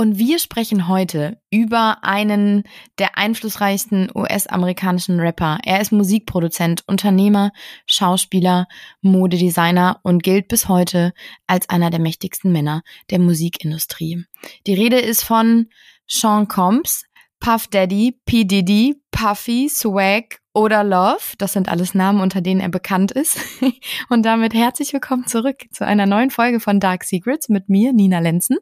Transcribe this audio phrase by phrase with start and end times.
[0.00, 2.62] Und wir sprechen heute über einen
[2.98, 5.58] der einflussreichsten US-amerikanischen Rapper.
[5.62, 7.52] Er ist Musikproduzent, Unternehmer,
[7.84, 8.66] Schauspieler,
[9.02, 11.12] Modedesigner und gilt bis heute
[11.46, 14.24] als einer der mächtigsten Männer der Musikindustrie.
[14.66, 15.66] Die Rede ist von
[16.06, 17.04] Sean Combs,
[17.38, 18.44] Puff Daddy, P.
[18.44, 21.36] Diddy, Puffy, Swag oder Love.
[21.38, 23.38] Das sind alles Namen, unter denen er bekannt ist.
[24.08, 28.18] Und damit herzlich willkommen zurück zu einer neuen Folge von Dark Secrets mit mir, Nina
[28.18, 28.58] Lenzen.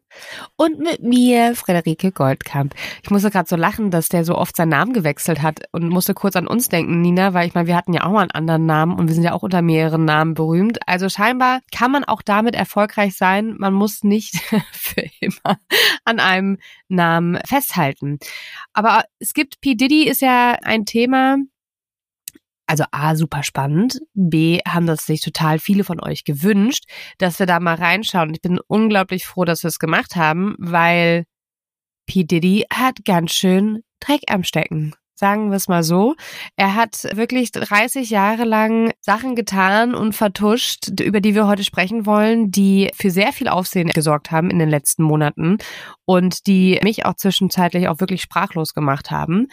[0.56, 2.74] Und mit mir, Frederike Goldkamp.
[3.02, 6.12] Ich musste gerade so lachen, dass der so oft seinen Namen gewechselt hat und musste
[6.12, 8.66] kurz an uns denken, Nina, weil ich meine, wir hatten ja auch mal einen anderen
[8.66, 10.78] Namen und wir sind ja auch unter mehreren Namen berühmt.
[10.86, 13.54] Also scheinbar kann man auch damit erfolgreich sein.
[13.58, 14.36] Man muss nicht
[14.72, 15.58] für immer
[16.04, 18.18] an einem Namen festhalten.
[18.74, 19.74] Aber es gibt, P.
[19.74, 21.38] Diddy ist ja ein Thema,
[22.68, 24.00] also A, super spannend.
[24.14, 26.84] B, haben das sich total viele von euch gewünscht,
[27.16, 28.34] dass wir da mal reinschauen.
[28.34, 31.24] Ich bin unglaublich froh, dass wir es gemacht haben, weil
[32.06, 32.24] P.
[32.24, 34.94] Diddy hat ganz schön Dreck am Stecken.
[35.14, 36.14] Sagen wir es mal so.
[36.54, 42.06] Er hat wirklich 30 Jahre lang Sachen getan und vertuscht, über die wir heute sprechen
[42.06, 45.58] wollen, die für sehr viel Aufsehen gesorgt haben in den letzten Monaten
[46.04, 49.48] und die mich auch zwischenzeitlich auch wirklich sprachlos gemacht haben.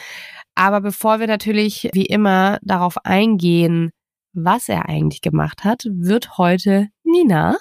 [0.56, 3.92] Aber bevor wir natürlich wie immer darauf eingehen,
[4.34, 7.58] was er eigentlich gemacht hat, wird heute Nina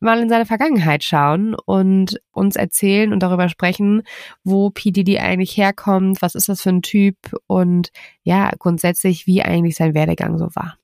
[0.00, 4.02] mal in seine Vergangenheit schauen und uns erzählen und darüber sprechen,
[4.44, 7.90] wo PDD eigentlich herkommt, was ist das für ein Typ und
[8.22, 10.76] ja, grundsätzlich, wie eigentlich sein Werdegang so war.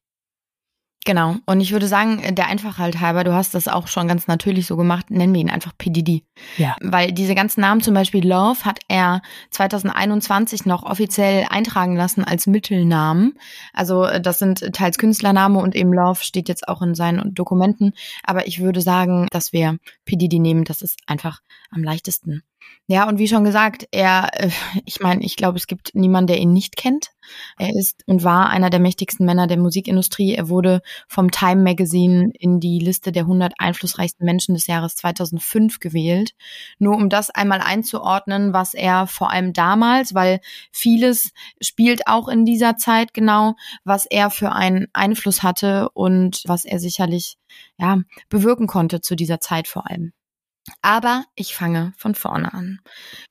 [1.07, 1.37] Genau.
[1.47, 4.77] Und ich würde sagen, der Einfachheit halber, du hast das auch schon ganz natürlich so
[4.77, 6.25] gemacht, nennen wir ihn einfach PDD.
[6.59, 6.77] Ja.
[6.83, 12.47] Weil diese ganzen Namen, zum Beispiel Love, hat er 2021 noch offiziell eintragen lassen als
[12.47, 13.39] Mittelnamen.
[13.73, 17.95] Also das sind teils Künstlername und eben Love steht jetzt auch in seinen Dokumenten.
[18.23, 22.43] Aber ich würde sagen, dass wir PDD nehmen, das ist einfach am leichtesten.
[22.87, 24.51] Ja, und wie schon gesagt, er, äh,
[24.85, 27.11] ich meine, ich glaube, es gibt niemanden, der ihn nicht kennt.
[27.57, 30.35] Er ist und war einer der mächtigsten Männer der Musikindustrie.
[30.35, 35.79] Er wurde vom Time Magazine in die Liste der 100 einflussreichsten Menschen des Jahres 2005
[35.79, 36.33] gewählt.
[36.81, 40.41] Nur um das einmal einzuordnen, was er vor allem damals, weil
[40.73, 43.55] vieles spielt auch in dieser Zeit genau,
[43.85, 47.37] was er für einen Einfluss hatte und was er sicherlich,
[47.79, 50.13] ja, bewirken konnte zu dieser Zeit vor allem.
[50.83, 52.81] Aber ich fange von vorne an.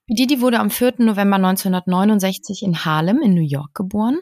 [0.08, 0.96] Didi wurde am 4.
[1.00, 4.20] November 1969 in Harlem in New York geboren.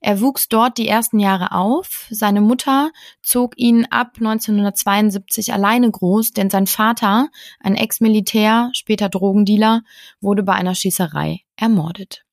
[0.00, 2.06] Er wuchs dort die ersten Jahre auf.
[2.10, 2.90] Seine Mutter
[3.22, 7.28] zog ihn ab 1972 alleine groß, denn sein Vater,
[7.60, 9.82] ein Ex-Militär, später Drogendealer,
[10.20, 12.24] wurde bei einer Schießerei ermordet.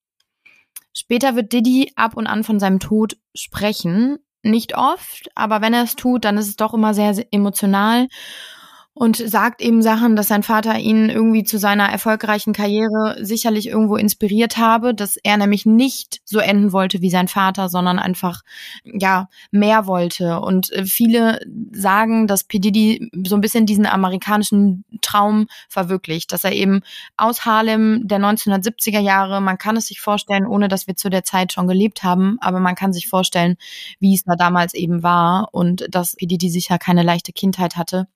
[0.93, 4.17] Später wird Didi ab und an von seinem Tod sprechen.
[4.41, 8.07] Nicht oft, aber wenn er es tut, dann ist es doch immer sehr, sehr emotional
[8.97, 13.95] und sagt eben Sachen, dass sein Vater ihn irgendwie zu seiner erfolgreichen Karriere sicherlich irgendwo
[13.95, 18.41] inspiriert habe, dass er nämlich nicht so enden wollte wie sein Vater, sondern einfach
[18.83, 20.39] ja mehr wollte.
[20.39, 21.39] Und äh, viele
[21.71, 22.57] sagen, dass P.
[22.57, 26.81] Diddy so ein bisschen diesen amerikanischen Traum verwirklicht, dass er eben
[27.17, 31.23] aus Harlem der 1970er Jahre, man kann es sich vorstellen, ohne dass wir zu der
[31.23, 33.57] Zeit schon gelebt haben, aber man kann sich vorstellen,
[33.99, 36.25] wie es da damals eben war und dass P.
[36.25, 38.07] Diddy sicher keine leichte Kindheit hatte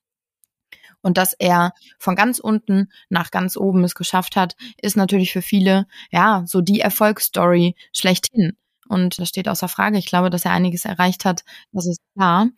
[1.01, 5.41] und dass er von ganz unten nach ganz oben es geschafft hat, ist natürlich für
[5.41, 8.57] viele, ja, so die Erfolgsstory schlechthin.
[8.87, 9.97] Und das steht außer Frage.
[9.97, 11.45] Ich glaube, dass er einiges erreicht hat.
[11.71, 12.49] Das ist klar.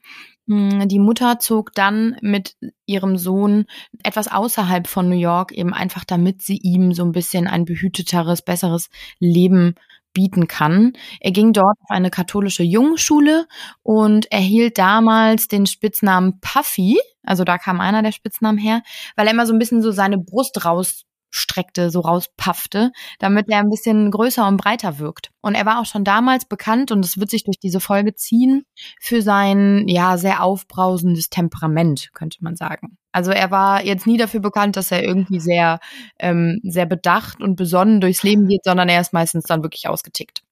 [0.48, 3.66] Hm, die Mutter zog dann mit ihrem Sohn
[4.04, 8.42] etwas außerhalb von New York, eben einfach damit sie ihm so ein bisschen ein behüteteres,
[8.42, 8.90] besseres
[9.20, 9.76] Leben
[10.14, 10.94] bieten kann.
[11.20, 13.48] Er ging dort auf eine katholische Jungschule
[13.82, 18.82] und erhielt damals den Spitznamen Puffy, also da kam einer der Spitznamen her,
[19.16, 21.04] weil er immer so ein bisschen so seine Brust raus
[21.36, 25.32] streckte, so rauspaffte, damit er ein bisschen größer und breiter wirkt.
[25.42, 28.66] Und er war auch schon damals bekannt, und es wird sich durch diese Folge ziehen,
[29.02, 32.98] für sein, ja, sehr aufbrausendes Temperament, könnte man sagen.
[33.12, 35.80] Also er war jetzt nie dafür bekannt, dass er irgendwie sehr,
[36.20, 40.43] ähm, sehr bedacht und besonnen durchs Leben geht, sondern er ist meistens dann wirklich ausgetickt.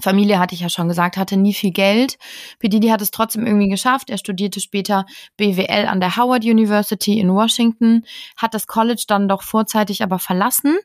[0.00, 2.18] Familie, hatte ich ja schon gesagt, hatte nie viel Geld.
[2.58, 4.10] Pedidi hat es trotzdem irgendwie geschafft.
[4.10, 5.06] Er studierte später
[5.36, 8.04] BWL an der Howard University in Washington,
[8.36, 10.76] hat das College dann doch vorzeitig aber verlassen,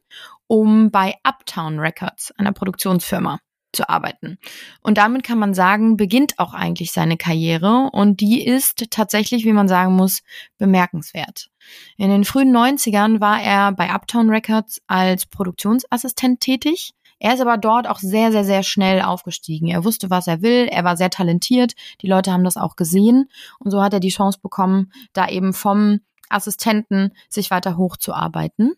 [0.48, 3.40] um bei Uptown Records, einer Produktionsfirma,
[3.72, 4.38] zu arbeiten.
[4.82, 9.54] Und damit kann man sagen, beginnt auch eigentlich seine Karriere und die ist tatsächlich, wie
[9.54, 10.22] man sagen muss,
[10.58, 11.50] bemerkenswert.
[11.98, 17.58] In den frühen 90ern war er bei Uptown Records als Produktionsassistent tätig er ist aber
[17.58, 19.68] dort auch sehr, sehr, sehr schnell aufgestiegen.
[19.68, 20.68] Er wusste, was er will.
[20.72, 21.74] Er war sehr talentiert.
[22.02, 23.30] Die Leute haben das auch gesehen.
[23.60, 26.00] Und so hat er die Chance bekommen, da eben vom
[26.30, 28.74] Assistenten sich weiter hochzuarbeiten.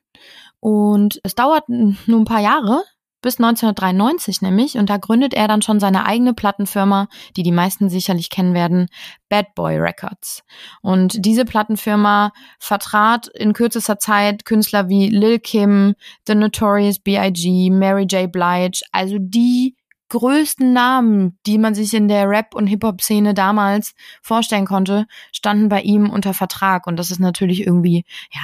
[0.60, 2.84] Und es dauert nur ein paar Jahre,
[3.22, 7.90] bis 1993 nämlich, und da gründet er dann schon seine eigene Plattenfirma, die die meisten
[7.90, 8.88] sicherlich kennen werden,
[9.30, 10.44] Bad Boy Records.
[10.82, 15.96] Und diese Plattenfirma vertrat in kürzester Zeit Künstler wie Lil Kim,
[16.28, 18.32] The Notorious B.I.G., Mary J.
[18.32, 19.76] Blige, also die
[20.12, 25.82] größten Namen, die man sich in der Rap- und Hip-Hop-Szene damals vorstellen konnte, standen bei
[25.82, 26.86] ihm unter Vertrag.
[26.86, 28.04] Und das ist natürlich irgendwie,
[28.34, 28.42] ja,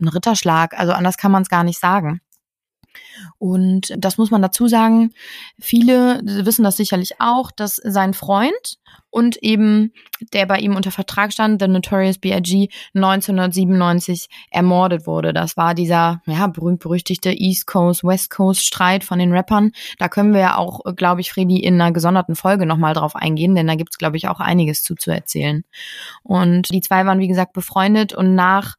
[0.00, 0.78] ein Ritterschlag.
[0.78, 2.20] Also anders kann man es gar nicht sagen.
[3.38, 5.12] Und das muss man dazu sagen.
[5.60, 8.78] Viele wissen das sicherlich auch, dass sein Freund
[9.10, 9.92] und eben
[10.32, 15.32] der bei ihm unter Vertrag stand, The Notorious B.I.G., 1997 ermordet wurde.
[15.32, 19.72] Das war dieser, ja, berühmt-berüchtigte East Coast, West Coast Streit von den Rappern.
[19.98, 23.54] Da können wir ja auch, glaube ich, Freddy, in einer gesonderten Folge nochmal drauf eingehen,
[23.54, 25.64] denn da gibt's glaube ich, auch einiges zu, zu erzählen.
[26.22, 28.76] Und die zwei waren, wie gesagt, befreundet und nach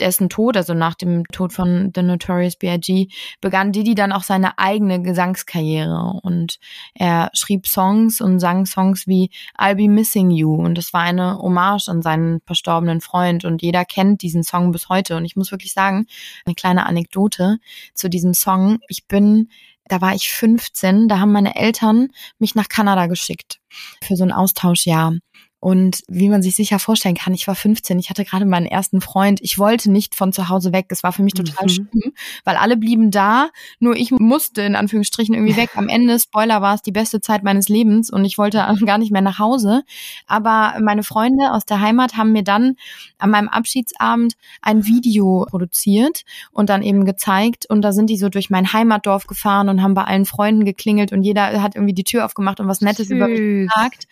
[0.00, 3.08] dessen Tod, also nach dem Tod von The Notorious B.I.G.,
[3.40, 6.58] begann Diddy dann auch seine eigene Gesangskarriere und
[6.94, 11.38] er schrieb Songs und sang Songs wie I'll Be Missing You und das war eine
[11.38, 15.50] Hommage an seinen verstorbenen Freund und jeder kennt diesen Song bis heute und ich muss
[15.50, 16.06] wirklich sagen,
[16.46, 17.58] eine kleine Anekdote
[17.94, 18.78] zu diesem Song.
[18.88, 19.48] Ich bin
[19.90, 23.58] da war ich 15, da haben meine Eltern mich nach Kanada geschickt
[24.02, 25.14] für so ein Austauschjahr.
[25.60, 29.02] Und wie man sich sicher vorstellen kann, ich war 15, ich hatte gerade meinen ersten
[29.02, 29.40] Freund.
[29.42, 30.86] Ich wollte nicht von zu Hause weg.
[30.88, 31.68] Es war für mich total mhm.
[31.68, 32.12] schlimm,
[32.44, 35.70] weil alle blieben da, nur ich musste in Anführungsstrichen irgendwie weg.
[35.74, 39.12] Am Ende, Spoiler, war es die beste Zeit meines Lebens und ich wollte gar nicht
[39.12, 39.82] mehr nach Hause.
[40.26, 42.76] Aber meine Freunde aus der Heimat haben mir dann
[43.18, 46.22] an meinem Abschiedsabend ein Video produziert
[46.52, 47.66] und dann eben gezeigt.
[47.68, 51.12] Und da sind die so durch mein Heimatdorf gefahren und haben bei allen Freunden geklingelt
[51.12, 53.16] und jeder hat irgendwie die Tür aufgemacht und was Nettes Süß.
[53.16, 54.06] über mich gesagt.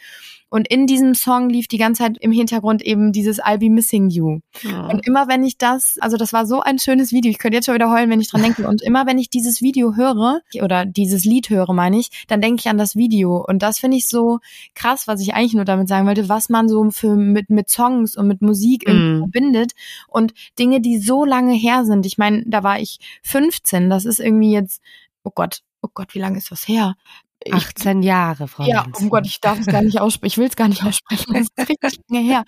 [0.50, 4.08] Und in diesem Song lief die ganze Zeit im Hintergrund eben dieses I'll be missing
[4.08, 4.40] you.
[4.62, 4.86] Ja.
[4.86, 7.66] Und immer wenn ich das, also das war so ein schönes Video, ich könnte jetzt
[7.66, 8.66] schon wieder heulen, wenn ich dran denke.
[8.66, 12.60] Und immer wenn ich dieses Video höre, oder dieses Lied höre, meine ich, dann denke
[12.60, 13.44] ich an das Video.
[13.46, 14.38] Und das finde ich so
[14.74, 18.16] krass, was ich eigentlich nur damit sagen wollte, was man so für mit, mit Songs
[18.16, 19.18] und mit Musik mm.
[19.18, 19.72] verbindet.
[20.06, 22.06] Und Dinge, die so lange her sind.
[22.06, 24.80] Ich meine, da war ich 15, das ist irgendwie jetzt,
[25.24, 26.94] oh Gott, oh Gott, wie lange ist das her?
[27.50, 29.06] 18 Jahre, Frau Ja, Lenzen.
[29.06, 30.32] oh Gott, ich darf es gar nicht aussprechen.
[30.32, 31.32] Ich will es gar nicht aussprechen.
[31.34, 32.44] Das ist richtig lange her.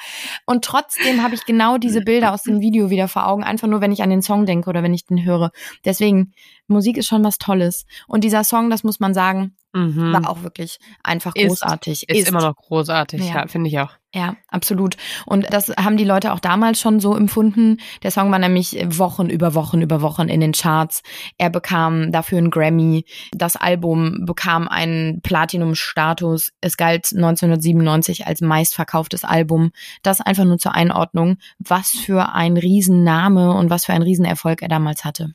[0.47, 3.81] Und trotzdem habe ich genau diese Bilder aus dem Video wieder vor Augen, einfach nur,
[3.81, 5.51] wenn ich an den Song denke oder wenn ich den höre.
[5.85, 6.33] Deswegen,
[6.67, 7.85] Musik ist schon was Tolles.
[8.09, 10.13] Und dieser Song, das muss man sagen, mhm.
[10.13, 12.03] war auch wirklich einfach großartig.
[12.09, 13.91] Ist, ist, ist immer noch großartig, ja, ja finde ich auch.
[14.13, 14.97] Ja, absolut.
[15.25, 17.77] Und das haben die Leute auch damals schon so empfunden.
[18.03, 21.03] Der Song war nämlich Wochen über Wochen über Wochen in den Charts.
[21.39, 23.05] Er bekam dafür einen Grammy.
[23.31, 26.51] Das Album bekam einen Platinum-Status.
[26.61, 29.71] Es galt 1997 als meistverkauftes Album.
[30.03, 34.69] Das einfach nur zur Einordnung, was für ein Riesenname und was für ein Riesenerfolg er
[34.69, 35.35] damals hatte.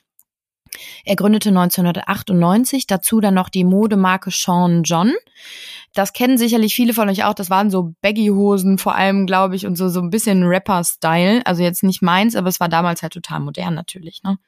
[1.04, 5.12] Er gründete 1998 dazu dann noch die Modemarke Sean John.
[5.96, 7.32] Das kennen sicherlich viele von euch auch.
[7.32, 11.40] Das waren so Baggy-Hosen vor allem, glaube ich, und so, so ein bisschen Rapper-Style.
[11.46, 14.22] Also jetzt nicht meins, aber es war damals halt total modern natürlich.
[14.22, 14.38] Ne?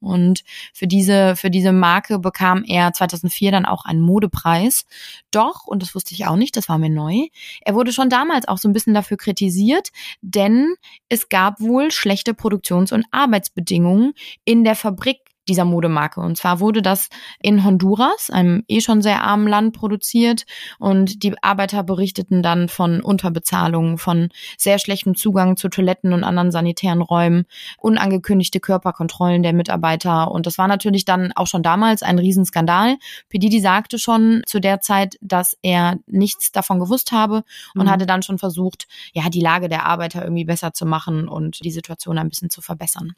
[0.00, 0.42] Und
[0.74, 4.84] für diese, für diese Marke bekam er 2004 dann auch einen Modepreis.
[5.30, 7.28] Doch, und das wusste ich auch nicht, das war mir neu,
[7.60, 9.90] er wurde schon damals auch so ein bisschen dafür kritisiert,
[10.22, 10.74] denn
[11.08, 14.14] es gab wohl schlechte Produktions- und Arbeitsbedingungen
[14.44, 16.20] in der Fabrik dieser Modemarke.
[16.20, 17.08] Und zwar wurde das
[17.40, 20.44] in Honduras, einem eh schon sehr armen Land, produziert.
[20.78, 26.50] Und die Arbeiter berichteten dann von Unterbezahlungen, von sehr schlechtem Zugang zu Toiletten und anderen
[26.50, 27.44] sanitären Räumen,
[27.78, 30.30] unangekündigte Körperkontrollen der Mitarbeiter.
[30.30, 32.96] Und das war natürlich dann auch schon damals ein Riesenskandal.
[33.28, 37.90] Pedidi sagte schon zu der Zeit, dass er nichts davon gewusst habe und mhm.
[37.90, 41.70] hatte dann schon versucht, ja, die Lage der Arbeiter irgendwie besser zu machen und die
[41.70, 43.14] Situation ein bisschen zu verbessern.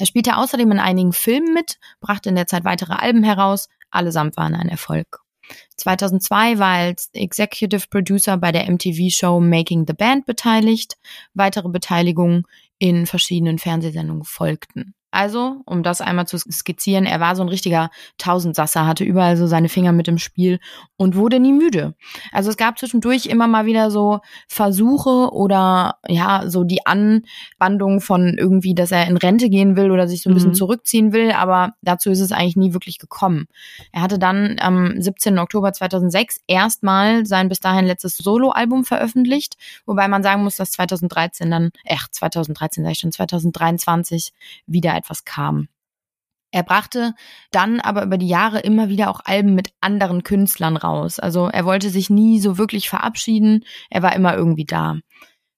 [0.00, 4.38] Er spielte außerdem in einigen Filmen mit, brachte in der Zeit weitere Alben heraus, allesamt
[4.38, 5.20] waren ein Erfolg.
[5.76, 10.96] 2002 war er als Executive Producer bei der MTV-Show Making the Band beteiligt.
[11.34, 12.44] Weitere Beteiligungen
[12.78, 14.94] in verschiedenen Fernsehsendungen folgten.
[15.10, 19.48] Also, um das einmal zu skizzieren, er war so ein richtiger Tausendsasser, hatte überall so
[19.48, 20.60] seine Finger mit im Spiel
[20.96, 21.94] und wurde nie müde.
[22.30, 28.36] Also es gab zwischendurch immer mal wieder so Versuche oder ja, so die Anbandung von
[28.38, 30.54] irgendwie, dass er in Rente gehen will oder sich so ein bisschen mhm.
[30.54, 33.46] zurückziehen will, aber dazu ist es eigentlich nie wirklich gekommen.
[33.90, 35.38] Er hatte dann am 17.
[35.40, 41.50] Oktober 2006 erstmal sein bis dahin letztes Soloalbum veröffentlicht, wobei man sagen muss, dass 2013
[41.50, 44.32] dann, ach, 2013 sag ich schon, 2023
[44.66, 45.68] wieder etwas kam.
[46.52, 47.14] Er brachte
[47.52, 51.18] dann aber über die Jahre immer wieder auch Alben mit anderen Künstlern raus.
[51.18, 53.64] Also er wollte sich nie so wirklich verabschieden.
[53.88, 54.96] Er war immer irgendwie da.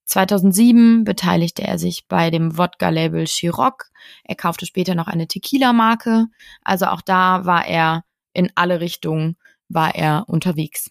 [0.05, 3.87] 2007 beteiligte er sich bei dem Wodka-Label Chiroc.
[4.25, 6.27] Er kaufte später noch eine Tequila-Marke.
[6.63, 9.37] Also auch da war er in alle Richtungen
[9.69, 10.91] war er unterwegs.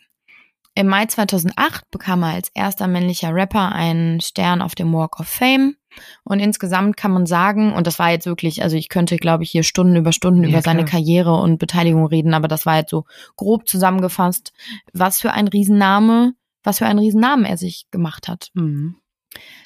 [0.74, 5.28] Im Mai 2008 bekam er als erster männlicher Rapper einen Stern auf dem Walk of
[5.28, 5.76] Fame.
[6.24, 9.52] Und insgesamt kann man sagen, und das war jetzt wirklich, also ich könnte, glaube ich,
[9.52, 12.92] hier Stunden über Stunden ja, über seine Karriere und Beteiligung reden, aber das war jetzt
[12.92, 13.06] so
[13.36, 14.54] grob zusammengefasst,
[14.94, 16.34] was für ein Riesenname,
[16.64, 18.50] was für einen Riesennamen er sich gemacht hat.
[18.54, 19.01] Mhm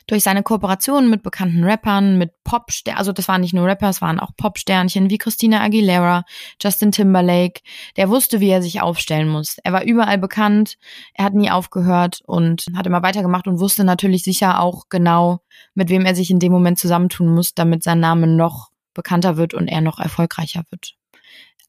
[0.08, 4.02] durch seine Kooperationen mit bekannten Rappern, mit Popsternen, also das waren nicht nur Rapper, es
[4.02, 6.24] waren auch Popsternchen wie Christina Aguilera,
[6.62, 7.62] Justin Timberlake.
[7.98, 9.58] Der wusste, wie er sich aufstellen muss.
[9.64, 10.78] Er war überall bekannt,
[11.14, 15.40] er hat nie aufgehört und hat immer weitergemacht und wusste natürlich sicher auch genau,
[15.74, 19.54] mit wem er sich in dem Moment zusammentun muss, damit sein Name noch bekannter wird
[19.54, 20.94] und er noch erfolgreicher wird.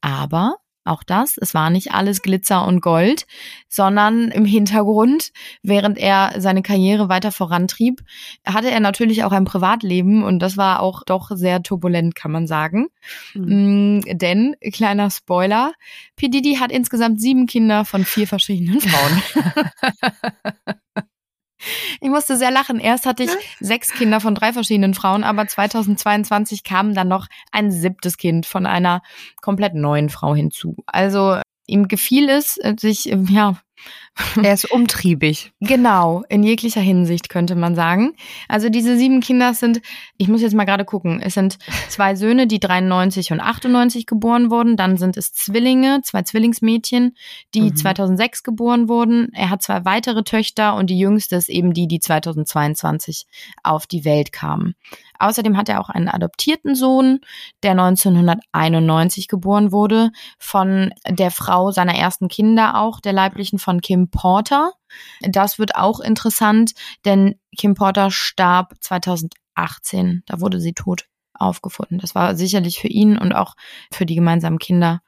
[0.01, 3.25] Aber auch das, es war nicht alles Glitzer und Gold,
[3.69, 5.31] sondern im Hintergrund,
[5.63, 8.01] während er seine Karriere weiter vorantrieb,
[8.45, 12.47] hatte er natürlich auch ein Privatleben und das war auch doch sehr turbulent, kann man
[12.47, 12.87] sagen.
[13.33, 13.97] Mhm.
[13.97, 15.73] Mm, denn, kleiner Spoiler,
[16.15, 16.29] P.
[16.29, 19.21] Diddy hat insgesamt sieben Kinder von vier verschiedenen Frauen.
[22.01, 22.79] Ich musste sehr lachen.
[22.79, 27.71] Erst hatte ich sechs Kinder von drei verschiedenen Frauen, aber 2022 kam dann noch ein
[27.71, 29.01] siebtes Kind von einer
[29.41, 30.75] komplett neuen Frau hinzu.
[30.85, 33.57] Also ihm gefiel es, sich, äh, ja,
[34.41, 35.51] er ist umtriebig.
[35.59, 38.13] Genau, in jeglicher Hinsicht könnte man sagen.
[38.47, 39.81] Also diese sieben Kinder sind,
[40.17, 41.57] ich muss jetzt mal gerade gucken, es sind
[41.89, 44.77] zwei Söhne, die 93 und 98 geboren wurden.
[44.77, 47.15] Dann sind es Zwillinge, zwei Zwillingsmädchen,
[47.53, 47.75] die mhm.
[47.75, 49.29] 2006 geboren wurden.
[49.33, 53.25] Er hat zwei weitere Töchter und die jüngste ist eben die, die 2022
[53.63, 54.73] auf die Welt kam.
[55.19, 57.19] Außerdem hat er auch einen adoptierten Sohn,
[57.63, 64.09] der 1991 geboren wurde, von der Frau seiner ersten Kinder auch, der leiblichen von Kim
[64.09, 64.73] Porter.
[65.21, 66.73] Das wird auch interessant,
[67.05, 70.23] denn Kim Porter starb 2018.
[70.25, 71.99] Da wurde sie tot aufgefunden.
[71.99, 73.55] Das war sicherlich für ihn und auch
[73.91, 75.01] für die gemeinsamen Kinder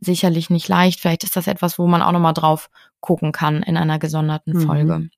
[0.00, 1.00] sicherlich nicht leicht.
[1.00, 2.70] Vielleicht ist das etwas, wo man auch nochmal drauf
[3.00, 5.10] gucken kann in einer gesonderten mhm.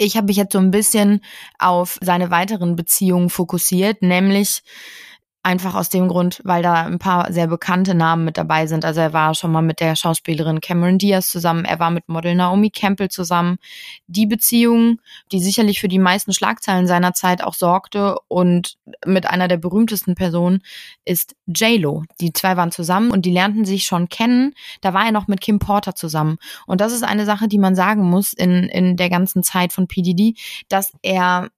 [0.00, 1.20] Ich habe mich jetzt so ein bisschen
[1.58, 4.62] auf seine weiteren Beziehungen fokussiert, nämlich
[5.44, 8.84] Einfach aus dem Grund, weil da ein paar sehr bekannte Namen mit dabei sind.
[8.84, 12.34] Also er war schon mal mit der Schauspielerin Cameron Diaz zusammen, er war mit Model
[12.34, 13.58] Naomi Campbell zusammen.
[14.08, 18.76] Die Beziehung, die sicherlich für die meisten Schlagzeilen seiner Zeit auch sorgte und
[19.06, 20.60] mit einer der berühmtesten Personen
[21.04, 22.02] ist J-Lo.
[22.20, 24.54] Die zwei waren zusammen und die lernten sich schon kennen.
[24.80, 26.38] Da war er noch mit Kim Porter zusammen.
[26.66, 29.86] Und das ist eine Sache, die man sagen muss in, in der ganzen Zeit von
[29.86, 30.34] PDD,
[30.68, 31.48] dass er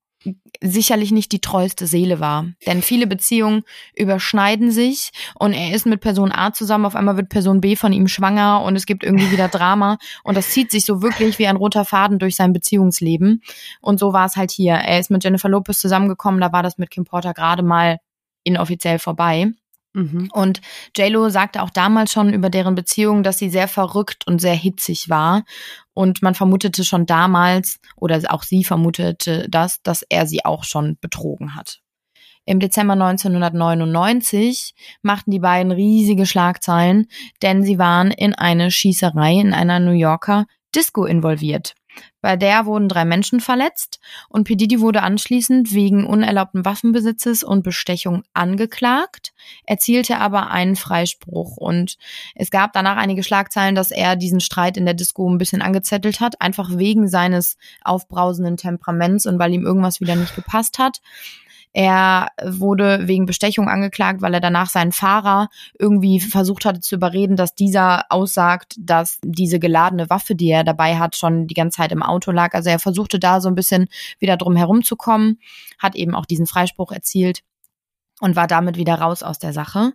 [0.61, 2.47] sicherlich nicht die treueste Seele war.
[2.67, 3.63] Denn viele Beziehungen
[3.97, 7.93] überschneiden sich und er ist mit Person A zusammen, auf einmal wird Person B von
[7.93, 11.47] ihm schwanger und es gibt irgendwie wieder Drama und das zieht sich so wirklich wie
[11.47, 13.43] ein roter Faden durch sein Beziehungsleben.
[13.81, 14.75] Und so war es halt hier.
[14.75, 17.99] Er ist mit Jennifer Lopez zusammengekommen, da war das mit Kim Porter gerade mal
[18.45, 19.53] inoffiziell vorbei.
[19.93, 20.29] Mhm.
[20.33, 20.61] Und
[20.97, 25.09] JLo sagte auch damals schon über deren Beziehung, dass sie sehr verrückt und sehr hitzig
[25.09, 25.45] war.
[25.95, 30.97] Und man vermutete schon damals, oder auch sie vermutete das, dass er sie auch schon
[31.01, 31.81] betrogen hat.
[32.47, 37.07] Im Dezember 1999 machten die beiden riesige Schlagzeilen,
[37.43, 41.75] denn sie waren in eine Schießerei in einer New Yorker Disco involviert.
[42.21, 48.25] Bei der wurden drei Menschen verletzt und Pedidi wurde anschließend wegen unerlaubten Waffenbesitzes und Bestechung
[48.35, 49.33] angeklagt,
[49.65, 51.97] erzielte aber einen Freispruch und
[52.35, 56.21] es gab danach einige Schlagzeilen, dass er diesen Streit in der Disco ein bisschen angezettelt
[56.21, 61.01] hat, einfach wegen seines aufbrausenden Temperaments und weil ihm irgendwas wieder nicht gepasst hat.
[61.73, 65.49] Er wurde wegen Bestechung angeklagt, weil er danach seinen Fahrer
[65.79, 70.99] irgendwie versucht hatte zu überreden, dass dieser aussagt, dass diese geladene Waffe, die er dabei
[70.99, 72.55] hat, schon die ganze Zeit im Auto lag.
[72.55, 73.87] Also er versuchte da so ein bisschen
[74.19, 75.39] wieder drum herumzukommen,
[75.79, 77.43] hat eben auch diesen Freispruch erzielt
[78.21, 79.93] und war damit wieder raus aus der Sache.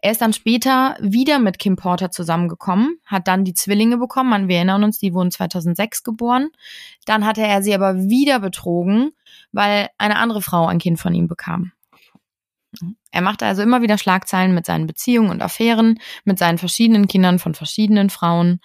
[0.00, 4.48] Er ist dann später wieder mit Kim Porter zusammengekommen, hat dann die Zwillinge bekommen.
[4.48, 6.48] Wir erinnern uns, die wurden 2006 geboren.
[7.04, 9.10] Dann hatte er sie aber wieder betrogen,
[9.52, 11.72] weil eine andere Frau ein Kind von ihm bekam.
[13.10, 17.38] Er machte also immer wieder Schlagzeilen mit seinen Beziehungen und Affären, mit seinen verschiedenen Kindern
[17.38, 18.60] von verschiedenen Frauen.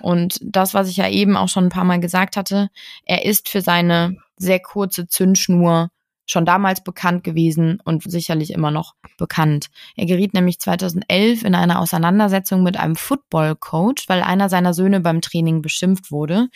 [0.00, 2.70] Und das, was ich ja eben auch schon ein paar Mal gesagt hatte,
[3.04, 5.91] er ist für seine sehr kurze Zündschnur
[6.26, 9.68] schon damals bekannt gewesen und sicherlich immer noch bekannt.
[9.96, 15.20] Er geriet nämlich 2011 in eine Auseinandersetzung mit einem Football-Coach, weil einer seiner Söhne beim
[15.20, 16.48] Training beschimpft wurde.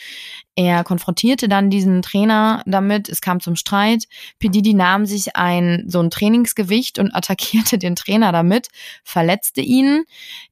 [0.55, 4.05] Er konfrontierte dann diesen Trainer damit, es kam zum Streit.
[4.39, 8.69] Pedidi nahm sich ein so ein Trainingsgewicht und attackierte den Trainer damit,
[9.03, 10.03] verletzte ihn.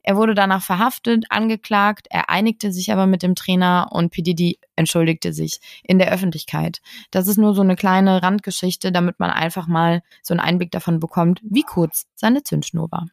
[0.03, 5.33] Er wurde danach verhaftet, angeklagt, er einigte sich aber mit dem Trainer und Pedidi entschuldigte
[5.33, 6.81] sich in der Öffentlichkeit.
[7.11, 10.99] Das ist nur so eine kleine Randgeschichte, damit man einfach mal so einen Einblick davon
[10.99, 13.07] bekommt, wie kurz seine Zündschnur war.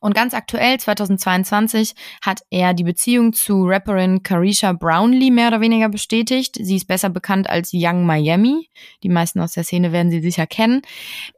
[0.00, 5.90] Und ganz aktuell, 2022, hat er die Beziehung zu Rapperin Carisha Brownlee mehr oder weniger
[5.90, 6.56] bestätigt.
[6.58, 8.70] Sie ist besser bekannt als Young Miami.
[9.02, 10.80] Die meisten aus der Szene werden sie sicher kennen.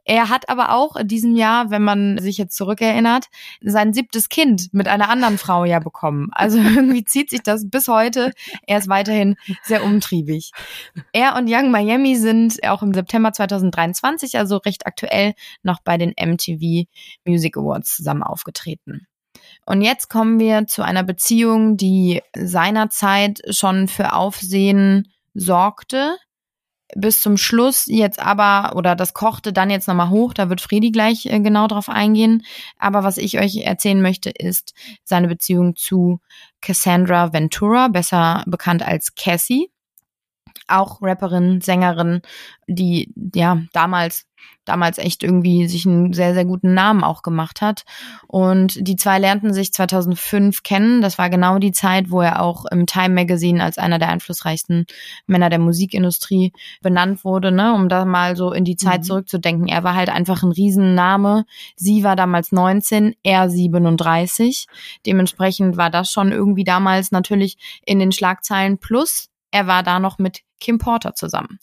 [0.05, 3.25] Er hat aber auch in diesem Jahr, wenn man sich jetzt zurückerinnert,
[3.61, 6.29] sein siebtes Kind mit einer anderen Frau ja bekommen.
[6.31, 8.31] Also irgendwie zieht sich das bis heute.
[8.65, 10.51] Er ist weiterhin sehr umtriebig.
[11.11, 16.13] Er und Young Miami sind auch im September 2023, also recht aktuell, noch bei den
[16.17, 16.87] MTV
[17.25, 19.07] Music Awards zusammen aufgetreten aufgetreten.
[19.65, 26.17] Und jetzt kommen wir zu einer Beziehung, die seinerzeit schon für Aufsehen sorgte,
[26.95, 30.91] bis zum Schluss jetzt aber, oder das kochte dann jetzt nochmal hoch, da wird Fredi
[30.91, 32.43] gleich äh, genau drauf eingehen.
[32.77, 36.19] Aber was ich euch erzählen möchte, ist seine Beziehung zu
[36.61, 39.71] Cassandra Ventura, besser bekannt als Cassie.
[40.67, 42.21] Auch Rapperin, Sängerin,
[42.67, 44.27] die ja damals
[44.65, 47.83] damals echt irgendwie sich einen sehr, sehr guten Namen auch gemacht hat.
[48.27, 51.01] Und die zwei lernten sich 2005 kennen.
[51.01, 54.85] Das war genau die Zeit, wo er auch im Time Magazine als einer der einflussreichsten
[55.27, 57.73] Männer der Musikindustrie benannt wurde, ne?
[57.73, 59.05] um da mal so in die Zeit mhm.
[59.05, 59.67] zurückzudenken.
[59.67, 61.45] Er war halt einfach ein Riesenname.
[61.75, 64.67] Sie war damals 19, er 37.
[65.05, 68.77] Dementsprechend war das schon irgendwie damals natürlich in den Schlagzeilen.
[68.77, 71.59] Plus, er war da noch mit Kim Porter zusammen.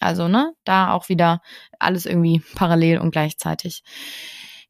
[0.00, 1.40] Also, ne, da auch wieder
[1.78, 3.82] alles irgendwie parallel und gleichzeitig.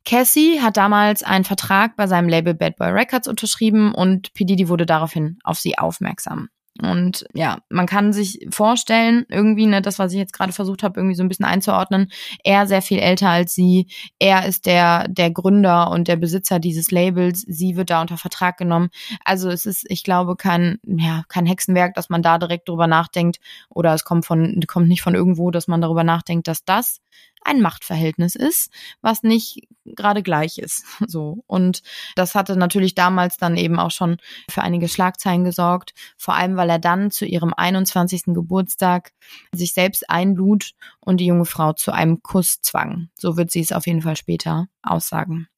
[0.04, 4.44] Cassie hat damals einen Vertrag bei seinem Label Bad Boy Records unterschrieben und P.
[4.44, 6.48] Diddy wurde daraufhin auf sie aufmerksam.
[6.82, 11.00] Und ja, man kann sich vorstellen, irgendwie, ne, das, was ich jetzt gerade versucht habe,
[11.00, 12.10] irgendwie so ein bisschen einzuordnen,
[12.44, 16.90] er sehr viel älter als sie, er ist der, der Gründer und der Besitzer dieses
[16.90, 18.90] Labels, sie wird da unter Vertrag genommen.
[19.24, 23.40] Also es ist, ich glaube, kein, ja, kein Hexenwerk, dass man da direkt drüber nachdenkt,
[23.70, 27.00] oder es kommt von, kommt nicht von irgendwo, dass man darüber nachdenkt, dass das
[27.48, 30.84] ein Machtverhältnis ist, was nicht gerade gleich ist.
[31.08, 31.42] So.
[31.46, 31.82] Und
[32.16, 34.18] das hatte natürlich damals dann eben auch schon
[34.50, 35.94] für einige Schlagzeilen gesorgt.
[36.18, 38.24] Vor allem, weil er dann zu ihrem 21.
[38.26, 39.12] Geburtstag
[39.54, 43.08] sich selbst einlud und die junge Frau zu einem Kuss zwang.
[43.18, 45.48] So wird sie es auf jeden Fall später aussagen.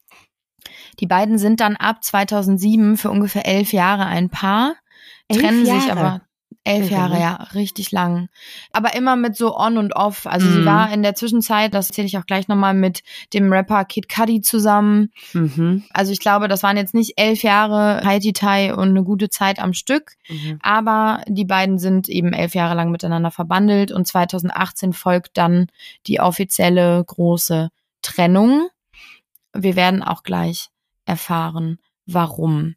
[1.01, 4.75] Die beiden sind dann ab 2007 für ungefähr elf Jahre ein Paar,
[5.29, 5.81] trennen Jahre.
[5.81, 6.21] sich aber
[6.63, 8.29] Elf Jahre, ja, richtig lang.
[8.71, 10.27] Aber immer mit so on und off.
[10.27, 10.53] Also mhm.
[10.53, 13.01] sie war in der Zwischenzeit, das erzähle ich auch gleich nochmal, mit
[13.33, 15.11] dem Rapper Kid Cudi zusammen.
[15.33, 15.83] Mhm.
[15.91, 19.57] Also ich glaube, das waren jetzt nicht elf Jahre Haiti Tai und eine gute Zeit
[19.57, 20.11] am Stück.
[20.29, 20.59] Mhm.
[20.61, 25.65] Aber die beiden sind eben elf Jahre lang miteinander verbandelt und 2018 folgt dann
[26.05, 27.69] die offizielle große
[28.03, 28.67] Trennung.
[29.53, 30.69] Wir werden auch gleich
[31.05, 32.75] erfahren, warum.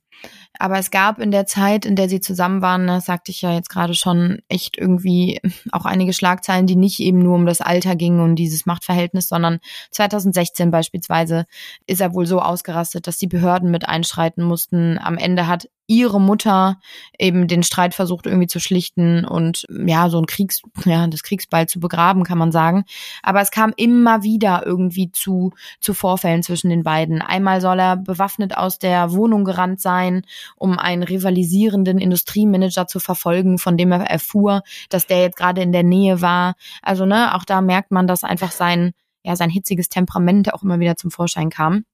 [0.58, 3.52] Aber es gab in der Zeit, in der sie zusammen waren, das sagte ich ja
[3.52, 5.40] jetzt gerade schon, echt irgendwie
[5.72, 9.58] auch einige Schlagzeilen, die nicht eben nur um das Alter gingen und dieses Machtverhältnis, sondern
[9.90, 11.46] 2016 beispielsweise
[11.86, 14.98] ist er wohl so ausgerastet, dass die Behörden mit einschreiten mussten.
[14.98, 16.78] Am Ende hat ihre Mutter
[17.18, 21.68] eben den Streit versucht irgendwie zu schlichten und ja, so ein Kriegs, ja, das Kriegsball
[21.68, 22.84] zu begraben, kann man sagen.
[23.22, 27.20] Aber es kam immer wieder irgendwie zu, zu Vorfällen zwischen den beiden.
[27.20, 30.22] Einmal soll er bewaffnet aus der Wohnung gerannt sein,
[30.56, 35.72] um einen rivalisierenden Industriemanager zu verfolgen, von dem er erfuhr, dass der jetzt gerade in
[35.72, 36.54] der Nähe war.
[36.82, 40.80] Also, ne, auch da merkt man, dass einfach sein, ja, sein hitziges Temperament auch immer
[40.80, 41.84] wieder zum Vorschein kam.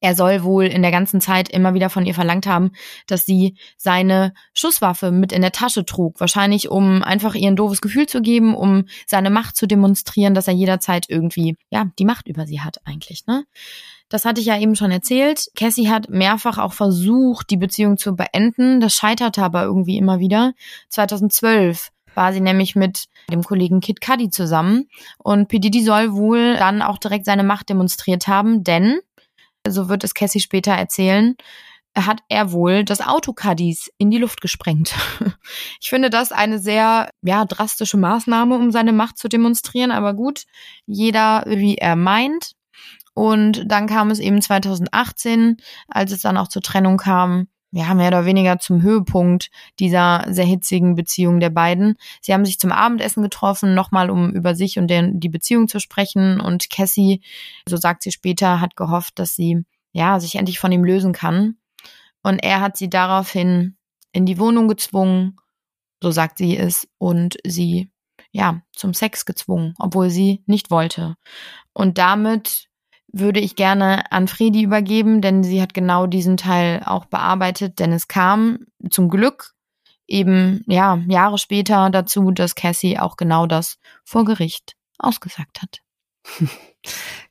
[0.00, 2.72] Er soll wohl in der ganzen Zeit immer wieder von ihr verlangt haben,
[3.06, 6.20] dass sie seine Schusswaffe mit in der Tasche trug.
[6.20, 10.48] Wahrscheinlich, um einfach ihr ein doofes Gefühl zu geben, um seine Macht zu demonstrieren, dass
[10.48, 13.44] er jederzeit irgendwie, ja, die Macht über sie hat eigentlich, ne?
[14.08, 15.48] Das hatte ich ja eben schon erzählt.
[15.56, 18.80] Cassie hat mehrfach auch versucht, die Beziehung zu beenden.
[18.80, 20.52] Das scheiterte aber irgendwie immer wieder.
[20.90, 24.88] 2012 war sie nämlich mit dem Kollegen Kid Cudi zusammen
[25.18, 25.58] und P.
[25.58, 29.00] Diddy soll wohl dann auch direkt seine Macht demonstriert haben, denn
[29.68, 31.36] so wird es Cassie später erzählen,
[31.96, 34.94] hat er wohl das Auto Cuddies in die Luft gesprengt.
[35.80, 40.42] Ich finde das eine sehr, ja, drastische Maßnahme, um seine Macht zu demonstrieren, aber gut,
[40.86, 42.55] jeder wie er meint.
[43.16, 45.56] Und dann kam es eben 2018,
[45.88, 50.44] als es dann auch zur Trennung kam, ja, mehr oder weniger zum Höhepunkt dieser sehr
[50.44, 51.96] hitzigen Beziehung der beiden.
[52.20, 55.80] Sie haben sich zum Abendessen getroffen, nochmal um über sich und den, die Beziehung zu
[55.80, 56.42] sprechen.
[56.42, 57.22] Und Cassie,
[57.66, 61.56] so sagt sie später, hat gehofft, dass sie, ja, sich endlich von ihm lösen kann.
[62.22, 63.78] Und er hat sie daraufhin
[64.12, 65.38] in die Wohnung gezwungen,
[66.02, 67.90] so sagt sie es, und sie,
[68.30, 71.16] ja, zum Sex gezwungen, obwohl sie nicht wollte.
[71.72, 72.68] Und damit
[73.12, 77.92] würde ich gerne an Fredi übergeben, denn sie hat genau diesen Teil auch bearbeitet, denn
[77.92, 79.54] es kam zum Glück
[80.06, 85.80] eben, ja, Jahre später dazu, dass Cassie auch genau das vor Gericht ausgesagt hat.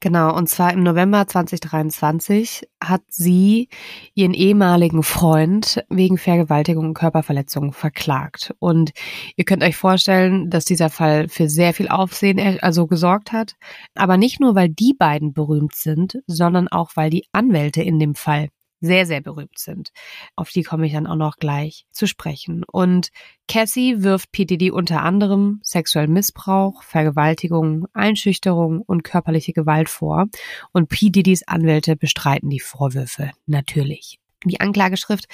[0.01, 3.69] Genau, und zwar im November 2023 hat sie
[4.13, 8.53] ihren ehemaligen Freund wegen Vergewaltigung und Körperverletzung verklagt.
[8.59, 8.91] Und
[9.35, 13.53] ihr könnt euch vorstellen, dass dieser Fall für sehr viel Aufsehen also gesorgt hat.
[13.95, 18.15] Aber nicht nur, weil die beiden berühmt sind, sondern auch, weil die Anwälte in dem
[18.15, 18.49] Fall
[18.81, 19.89] sehr, sehr berühmt sind.
[20.35, 22.63] Auf die komme ich dann auch noch gleich zu sprechen.
[22.63, 23.09] Und
[23.47, 30.25] Cassie wirft PDD unter anderem sexuellen Missbrauch, Vergewaltigung, Einschüchterung und körperliche Gewalt vor.
[30.71, 34.19] Und PDDs Anwälte bestreiten die Vorwürfe natürlich.
[34.45, 35.25] Die Anklageschrift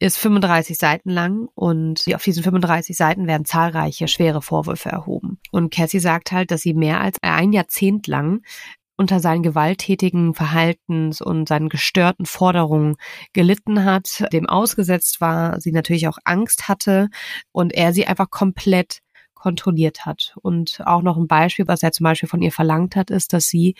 [0.00, 5.38] ist 35 Seiten lang und auf diesen 35 Seiten werden zahlreiche schwere Vorwürfe erhoben.
[5.52, 8.42] Und Cassie sagt halt, dass sie mehr als ein Jahrzehnt lang
[8.96, 12.96] unter seinen gewalttätigen Verhaltens und seinen gestörten Forderungen
[13.32, 17.08] gelitten hat, dem ausgesetzt war, sie natürlich auch Angst hatte
[17.52, 19.00] und er sie einfach komplett
[19.34, 20.34] kontrolliert hat.
[20.42, 23.46] Und auch noch ein Beispiel, was er zum Beispiel von ihr verlangt hat, ist, dass
[23.46, 23.74] sie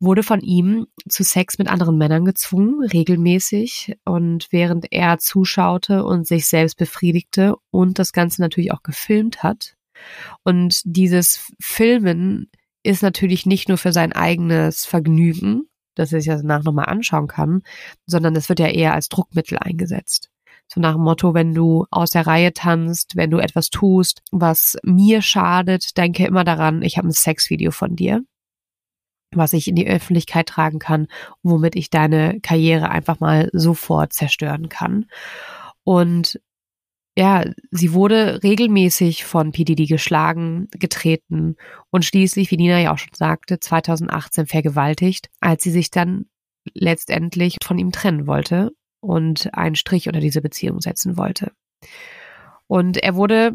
[0.00, 3.96] wurde von ihm zu Sex mit anderen Männern gezwungen, regelmäßig.
[4.04, 9.76] Und während er zuschaute und sich selbst befriedigte und das Ganze natürlich auch gefilmt hat.
[10.42, 12.50] Und dieses Filmen
[12.84, 17.26] ist natürlich nicht nur für sein eigenes Vergnügen, dass er sich das danach nochmal anschauen
[17.26, 17.62] kann,
[18.06, 20.30] sondern es wird ja eher als Druckmittel eingesetzt.
[20.66, 24.76] So nach dem Motto, wenn du aus der Reihe tanzt, wenn du etwas tust, was
[24.82, 28.22] mir schadet, denke immer daran, ich habe ein Sexvideo von dir,
[29.30, 31.08] was ich in die Öffentlichkeit tragen kann,
[31.42, 35.06] womit ich deine Karriere einfach mal sofort zerstören kann.
[35.84, 36.40] Und
[37.16, 41.56] ja, sie wurde regelmäßig von PDD geschlagen, getreten
[41.90, 46.26] und schließlich, wie Nina ja auch schon sagte, 2018 vergewaltigt, als sie sich dann
[46.72, 51.52] letztendlich von ihm trennen wollte und einen Strich unter diese Beziehung setzen wollte.
[52.66, 53.52] Und er wurde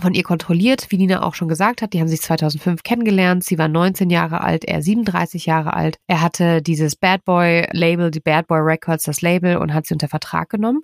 [0.00, 1.92] von ihr kontrolliert, wie Nina auch schon gesagt hat.
[1.92, 3.44] Die haben sich 2005 kennengelernt.
[3.44, 5.98] Sie war 19 Jahre alt, er 37 Jahre alt.
[6.08, 9.94] Er hatte dieses Bad Boy Label, die Bad Boy Records, das Label und hat sie
[9.94, 10.82] unter Vertrag genommen.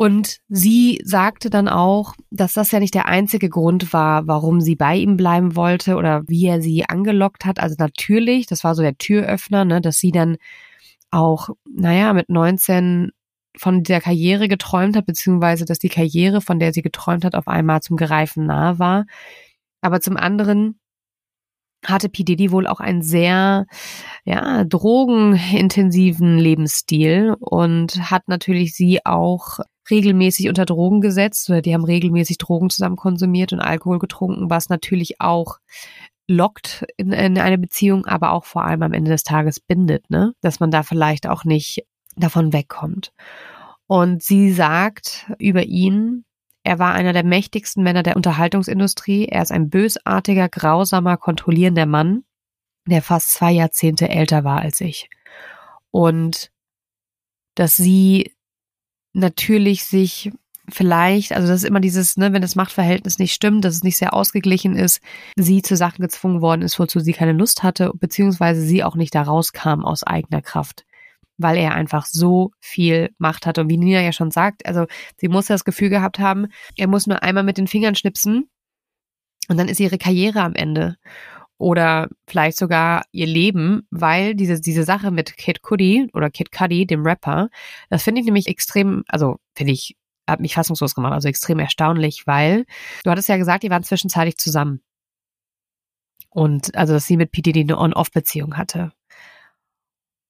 [0.00, 4.76] Und sie sagte dann auch, dass das ja nicht der einzige Grund war, warum sie
[4.76, 7.58] bei ihm bleiben wollte oder wie er sie angelockt hat.
[7.58, 10.36] Also natürlich, das war so der Türöffner, ne, dass sie dann
[11.10, 13.10] auch, naja, mit 19
[13.56, 17.48] von der Karriere geträumt hat, beziehungsweise dass die Karriere, von der sie geträumt hat, auf
[17.48, 19.04] einmal zum Gereifen nahe war.
[19.80, 20.78] Aber zum anderen
[21.84, 22.24] hatte P.
[22.52, 23.66] Wohl auch einen sehr,
[24.24, 29.58] ja, drogenintensiven Lebensstil und hat natürlich sie auch
[29.90, 34.68] regelmäßig unter Drogen gesetzt oder die haben regelmäßig Drogen zusammen konsumiert und Alkohol getrunken, was
[34.68, 35.58] natürlich auch
[36.26, 40.34] lockt in, in eine Beziehung, aber auch vor allem am Ende des Tages bindet, ne?
[40.42, 41.84] Dass man da vielleicht auch nicht
[42.16, 43.12] davon wegkommt.
[43.86, 46.24] Und sie sagt über ihn,
[46.62, 49.24] er war einer der mächtigsten Männer der Unterhaltungsindustrie.
[49.26, 52.24] Er ist ein bösartiger, grausamer, kontrollierender Mann,
[52.86, 55.08] der fast zwei Jahrzehnte älter war als ich.
[55.90, 56.50] Und
[57.54, 58.34] dass sie
[59.18, 60.30] natürlich sich
[60.70, 63.96] vielleicht, also das ist immer dieses, ne, wenn das Machtverhältnis nicht stimmt, dass es nicht
[63.96, 65.00] sehr ausgeglichen ist,
[65.36, 69.14] sie zu Sachen gezwungen worden ist, wozu sie keine Lust hatte, beziehungsweise sie auch nicht
[69.14, 70.84] da rauskam aus eigener Kraft,
[71.38, 73.62] weil er einfach so viel Macht hatte.
[73.62, 77.06] Und wie Nina ja schon sagt, also sie muss das Gefühl gehabt haben, er muss
[77.06, 78.48] nur einmal mit den Fingern schnipsen
[79.48, 80.96] und dann ist ihre Karriere am Ende
[81.58, 86.86] oder vielleicht sogar ihr Leben, weil diese, diese Sache mit Kid Cudi oder Kid Cudi,
[86.86, 87.50] dem Rapper,
[87.90, 92.26] das finde ich nämlich extrem, also finde ich, hat mich fassungslos gemacht, also extrem erstaunlich,
[92.26, 92.64] weil
[93.02, 94.80] du hattest ja gesagt, die waren zwischenzeitlich zusammen.
[96.30, 98.92] Und also, dass sie mit PDD eine On-Off-Beziehung hatte.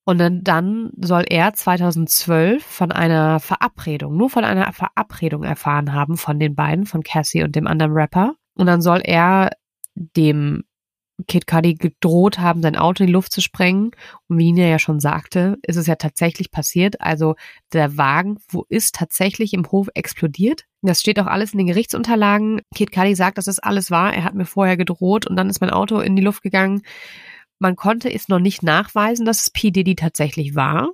[0.04, 6.16] Und dann, dann soll er 2012 von einer Verabredung, nur von einer Verabredung erfahren haben
[6.16, 8.34] von den beiden, von Cassie und dem anderen Rapper.
[8.54, 9.50] Und dann soll er
[9.94, 10.64] dem
[11.26, 13.90] Kid Cudi gedroht haben, sein Auto in die Luft zu sprengen.
[14.28, 17.00] Und wie Nina ja schon sagte, ist es ja tatsächlich passiert.
[17.00, 17.34] Also
[17.72, 20.64] der Wagen, wo ist tatsächlich im Hof explodiert.
[20.82, 22.60] Das steht auch alles in den Gerichtsunterlagen.
[22.74, 24.14] Kid Cudi sagt, dass das alles war.
[24.14, 26.82] Er hat mir vorher gedroht und dann ist mein Auto in die Luft gegangen.
[27.58, 29.72] Man konnte es noch nicht nachweisen, dass es P.
[29.72, 30.92] Diddy tatsächlich war.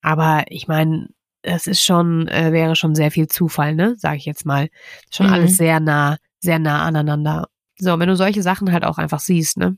[0.00, 1.08] Aber ich meine,
[1.42, 3.94] das ist schon, äh, wäre schon sehr viel Zufall, ne?
[3.96, 4.68] Sage ich jetzt mal.
[5.12, 5.32] Schon mhm.
[5.32, 7.48] alles sehr nah, sehr nah aneinander.
[7.82, 9.76] So, wenn du solche Sachen halt auch einfach siehst, ne?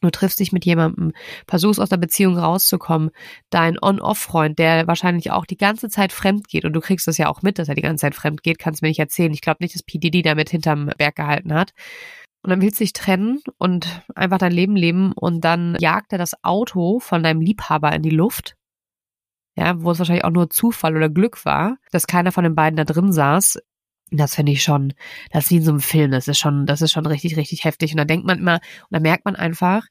[0.00, 1.12] Du triffst dich mit jemandem,
[1.46, 3.10] versuchst aus der Beziehung rauszukommen,
[3.50, 7.28] dein On-Off-Freund, der wahrscheinlich auch die ganze Zeit fremd geht und du kriegst das ja
[7.28, 9.32] auch mit, dass er die ganze Zeit fremd geht, kannst mir nicht erzählen.
[9.32, 9.98] Ich glaube nicht, dass P.
[9.98, 11.70] Diddy damit hinterm Berg gehalten hat.
[12.42, 16.18] Und dann willst du dich trennen und einfach dein Leben leben und dann jagt er
[16.18, 18.56] das Auto von deinem Liebhaber in die Luft.
[19.56, 22.76] Ja, wo es wahrscheinlich auch nur Zufall oder Glück war, dass keiner von den beiden
[22.76, 23.60] da drin saß.
[24.10, 24.92] Das finde ich schon,
[25.32, 27.64] das ist wie in so einem Film, das ist schon, das ist schon richtig, richtig
[27.64, 27.92] heftig.
[27.92, 29.86] Und da denkt man immer, und da merkt man einfach,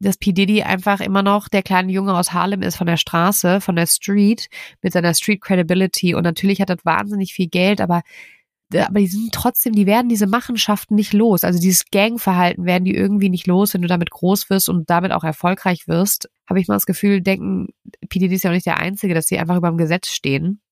[0.00, 0.32] dass P.
[0.32, 3.86] Diddy einfach immer noch der kleine Junge aus Harlem ist von der Straße, von der
[3.86, 4.48] Street,
[4.82, 6.14] mit seiner Street Credibility.
[6.14, 8.02] Und natürlich hat er wahnsinnig viel Geld, aber
[8.74, 11.44] aber die sind trotzdem, die werden diese Machenschaften nicht los.
[11.44, 15.12] Also dieses Gangverhalten werden die irgendwie nicht los, wenn du damit groß wirst und damit
[15.12, 16.30] auch erfolgreich wirst.
[16.48, 17.68] Habe ich mal das Gefühl, denken,
[18.08, 20.62] PDD ist ja auch nicht der Einzige, dass sie einfach über dem Gesetz stehen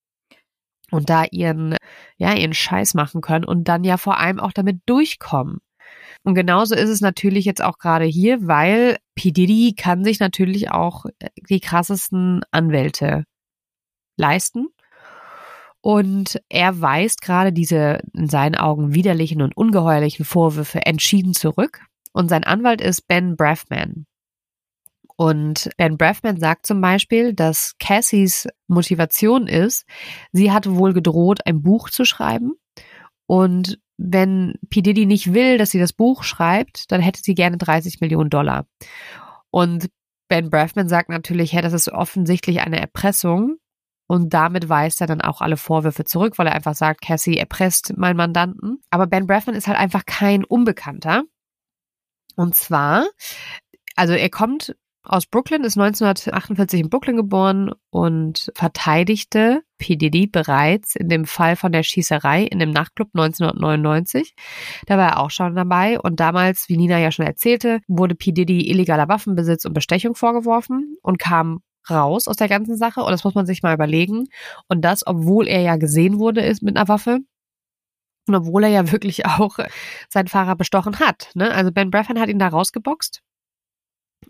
[0.90, 1.76] und da ihren,
[2.16, 5.58] ja, ihren Scheiß machen können und dann ja vor allem auch damit durchkommen.
[6.22, 9.32] Und genauso ist es natürlich jetzt auch gerade hier, weil P.
[9.32, 11.06] Diddy kann sich natürlich auch
[11.48, 13.24] die krassesten Anwälte
[14.16, 14.68] leisten.
[15.82, 21.80] Und er weist gerade diese in seinen Augen widerlichen und ungeheuerlichen Vorwürfe entschieden zurück.
[22.12, 24.04] Und sein Anwalt ist Ben Braffman.
[25.20, 29.84] Und Ben Braffman sagt zum Beispiel, dass Cassies Motivation ist,
[30.32, 32.52] sie hatte wohl gedroht, ein Buch zu schreiben.
[33.26, 34.80] Und wenn P.
[34.80, 38.66] Diddy nicht will, dass sie das Buch schreibt, dann hätte sie gerne 30 Millionen Dollar.
[39.50, 39.90] Und
[40.28, 43.58] Ben Braffman sagt natürlich, ja, das ist offensichtlich eine Erpressung.
[44.06, 47.94] Und damit weist er dann auch alle Vorwürfe zurück, weil er einfach sagt, Cassie erpresst
[47.98, 48.78] meinen Mandanten.
[48.88, 51.24] Aber Ben Braffman ist halt einfach kein Unbekannter.
[52.36, 53.06] Und zwar,
[53.96, 59.96] also er kommt aus Brooklyn, ist 1948 in Brooklyn geboren und verteidigte P.
[59.96, 64.34] Diddy bereits in dem Fall von der Schießerei in dem Nachtclub 1999.
[64.86, 68.32] Da war er auch schon dabei und damals, wie Nina ja schon erzählte, wurde P.
[68.32, 73.24] Diddy illegaler Waffenbesitz und Bestechung vorgeworfen und kam raus aus der ganzen Sache und das
[73.24, 74.26] muss man sich mal überlegen.
[74.68, 77.20] Und das, obwohl er ja gesehen wurde, ist mit einer Waffe.
[78.28, 79.58] Und obwohl er ja wirklich auch
[80.10, 81.30] seinen Fahrer bestochen hat.
[81.34, 81.50] Ne?
[81.50, 83.22] Also Ben Braffin hat ihn da rausgeboxt.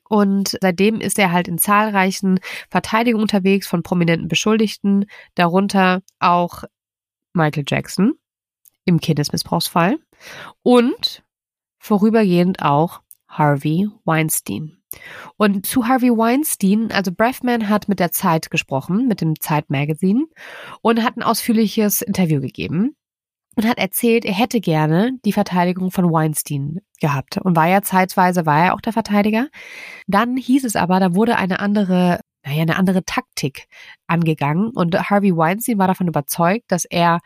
[0.08, 6.64] Und seitdem ist er halt in zahlreichen Verteidigungen unterwegs von prominenten Beschuldigten, darunter auch
[7.32, 8.14] Michael Jackson
[8.84, 9.98] im Kindesmissbrauchsfall
[10.62, 11.22] und
[11.78, 14.76] vorübergehend auch Harvey Weinstein.
[15.36, 20.26] Und zu Harvey Weinstein, also Braffman hat mit der Zeit gesprochen, mit dem Zeit Magazine
[20.82, 22.96] und hat ein ausführliches Interview gegeben
[23.60, 28.46] und hat erzählt, er hätte gerne die Verteidigung von Weinstein gehabt und war ja zeitweise
[28.46, 29.48] war er auch der Verteidiger.
[30.06, 33.68] Dann hieß es aber, da wurde eine andere, naja, eine andere Taktik
[34.06, 37.20] angegangen und Harvey Weinstein war davon überzeugt, dass er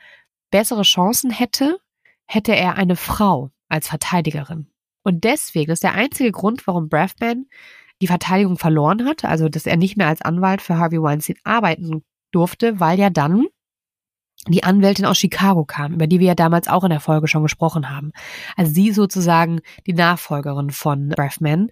[0.50, 1.78] bessere Chancen hätte,
[2.26, 4.66] hätte er eine Frau als Verteidigerin.
[5.04, 7.46] Und deswegen ist der einzige Grund, warum Braffman
[8.02, 12.02] die Verteidigung verloren hat, also dass er nicht mehr als Anwalt für Harvey Weinstein arbeiten
[12.32, 13.46] durfte, weil ja dann
[14.52, 17.42] die Anwältin aus Chicago kam, über die wir ja damals auch in der Folge schon
[17.42, 18.12] gesprochen haben.
[18.56, 21.70] Also sie sozusagen die Nachfolgerin von Braffman.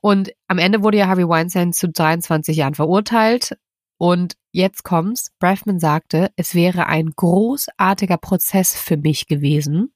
[0.00, 3.56] Und am Ende wurde ja Harvey Weinstein zu 23 Jahren verurteilt.
[3.98, 5.30] Und jetzt kommt's.
[5.38, 9.92] Braffman sagte, es wäre ein großartiger Prozess für mich gewesen.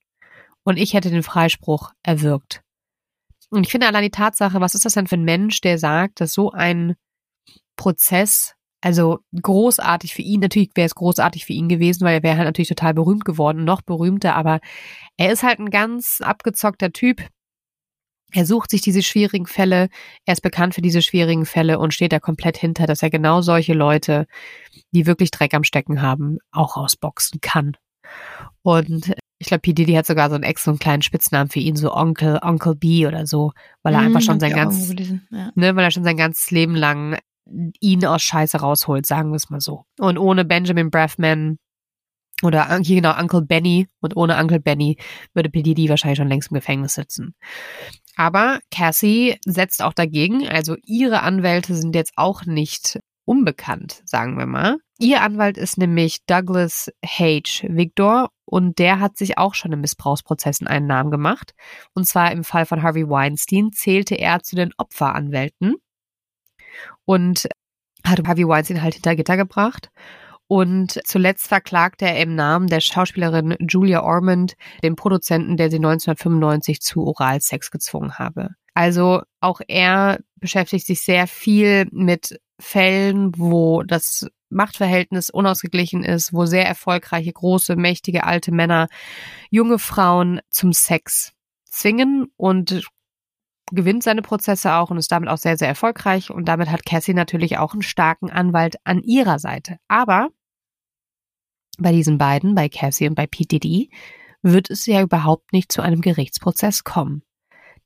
[0.64, 2.62] Und ich hätte den Freispruch erwirkt.
[3.50, 6.20] Und ich finde allein die Tatsache, was ist das denn für ein Mensch, der sagt,
[6.20, 6.94] dass so ein
[7.76, 12.36] Prozess, also großartig für ihn, natürlich wäre es großartig für ihn gewesen, weil er wäre
[12.36, 14.60] halt natürlich total berühmt geworden, noch berühmter, aber
[15.16, 17.22] er ist halt ein ganz abgezockter Typ.
[18.30, 19.88] Er sucht sich diese schwierigen Fälle,
[20.26, 23.40] er ist bekannt für diese schwierigen Fälle und steht da komplett hinter, dass er genau
[23.40, 24.26] solche Leute,
[24.92, 27.76] die wirklich Dreck am Stecken haben, auch ausboxen kann.
[28.62, 29.72] Und ich glaube, P.
[29.72, 32.74] Diddy hat sogar so einen Ex, so einen kleinen Spitznamen für ihn, so Onkel, Onkel
[32.74, 34.92] B oder so, weil er mm, einfach schon sein ganz,
[35.30, 35.52] ja.
[35.54, 37.18] ne, weil er schon sein ganzes Leben lang
[37.80, 39.84] ihn aus Scheiße rausholt, sagen wir es mal so.
[39.98, 41.58] Und ohne Benjamin Braffman
[42.42, 44.96] oder hier genau Uncle Benny und ohne Uncle Benny
[45.34, 45.62] würde P.
[45.62, 47.34] Diddy wahrscheinlich schon längst im Gefängnis sitzen.
[48.16, 54.46] Aber Cassie setzt auch dagegen, also ihre Anwälte sind jetzt auch nicht unbekannt, sagen wir
[54.46, 54.78] mal.
[54.98, 57.62] Ihr Anwalt ist nämlich Douglas H.
[57.68, 61.52] Victor und der hat sich auch schon in Missbrauchsprozessen einen Namen gemacht.
[61.94, 65.76] Und zwar im Fall von Harvey Weinstein zählte er zu den Opferanwälten
[67.08, 67.48] und
[68.04, 69.88] hat Harvey Weinstein halt hinter Gitter gebracht.
[70.46, 76.82] Und zuletzt verklagte er im Namen der Schauspielerin Julia Ormond den Produzenten, der sie 1995
[76.82, 78.50] zu Oralsex gezwungen habe.
[78.74, 86.44] Also auch er beschäftigt sich sehr viel mit Fällen, wo das Machtverhältnis unausgeglichen ist, wo
[86.44, 88.88] sehr erfolgreiche, große, mächtige, alte Männer
[89.50, 91.32] junge Frauen zum Sex
[91.64, 92.86] zwingen und
[93.70, 96.30] gewinnt seine Prozesse auch und ist damit auch sehr, sehr erfolgreich.
[96.30, 99.78] Und damit hat Cassie natürlich auch einen starken Anwalt an ihrer Seite.
[99.88, 100.28] Aber
[101.78, 103.90] bei diesen beiden, bei Cassie und bei Diddy,
[104.42, 107.22] wird es ja überhaupt nicht zu einem Gerichtsprozess kommen.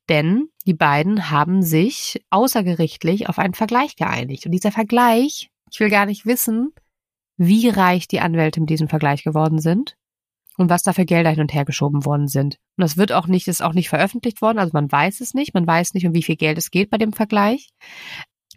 [0.09, 4.47] Denn die beiden haben sich außergerichtlich auf einen Vergleich geeinigt.
[4.47, 6.75] Und dieser Vergleich ich will gar nicht wissen,
[7.39, 9.97] wie reich die Anwälte mit diesem Vergleich geworden sind
[10.59, 12.59] und was da für Gelder hin und her geschoben worden sind.
[12.77, 15.55] Und das wird auch nicht, ist auch nicht veröffentlicht worden, also man weiß es nicht,
[15.55, 17.71] man weiß nicht, um wie viel Geld es geht bei dem Vergleich.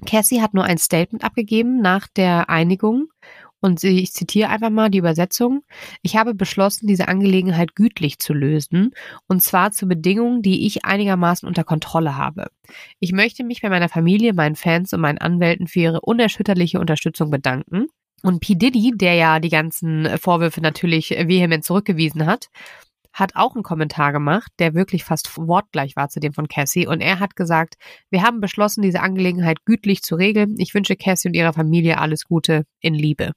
[0.05, 3.07] Cassie hat nur ein Statement abgegeben nach der Einigung
[3.61, 5.63] und ich zitiere einfach mal die Übersetzung.
[6.03, 8.91] Ich habe beschlossen, diese Angelegenheit gütlich zu lösen,
[9.27, 12.51] und zwar zu Bedingungen, die ich einigermaßen unter Kontrolle habe.
[12.99, 17.31] Ich möchte mich bei meiner Familie, meinen Fans und meinen Anwälten für ihre unerschütterliche Unterstützung
[17.31, 17.87] bedanken.
[18.25, 18.55] Und P.
[18.55, 22.47] Diddy, der ja die ganzen Vorwürfe natürlich vehement zurückgewiesen hat,
[23.13, 26.87] hat auch einen Kommentar gemacht, der wirklich fast wortgleich war zu dem von Cassie.
[26.87, 27.75] Und er hat gesagt,
[28.09, 30.55] wir haben beschlossen, diese Angelegenheit gütlich zu regeln.
[30.57, 33.31] Ich wünsche Cassie und ihrer Familie alles Gute in Liebe.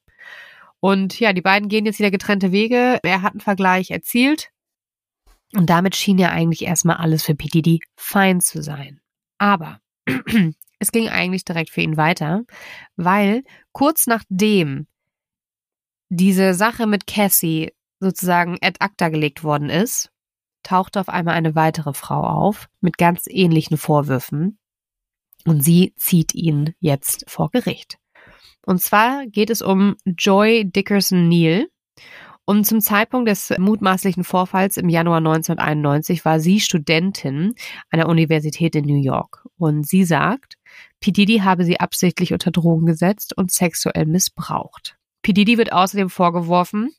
[0.80, 2.98] Und ja, die beiden gehen jetzt wieder getrennte Wege.
[3.02, 4.48] Er hat einen Vergleich erzielt.
[5.54, 9.00] Und damit schien ja eigentlich erstmal alles für PDD fein zu sein.
[9.36, 9.80] Aber
[10.78, 12.44] es ging eigentlich direkt für ihn weiter,
[12.96, 14.86] weil kurz nachdem
[16.08, 20.10] diese Sache mit Cassie sozusagen ad acta gelegt worden ist,
[20.62, 24.58] tauchte auf einmal eine weitere Frau auf mit ganz ähnlichen Vorwürfen
[25.44, 27.98] und sie zieht ihn jetzt vor Gericht.
[28.66, 31.68] Und zwar geht es um Joy Dickerson Neal.
[32.44, 37.54] Und zum Zeitpunkt des mutmaßlichen Vorfalls im Januar 1991 war sie Studentin
[37.90, 39.46] an der Universität in New York.
[39.56, 40.57] Und sie sagt,
[41.00, 41.12] P.
[41.12, 44.98] Diddy habe sie absichtlich unter Drogen gesetzt und sexuell missbraucht.
[45.22, 45.32] P.
[45.32, 46.92] Diddy wird außerdem vorgeworfen,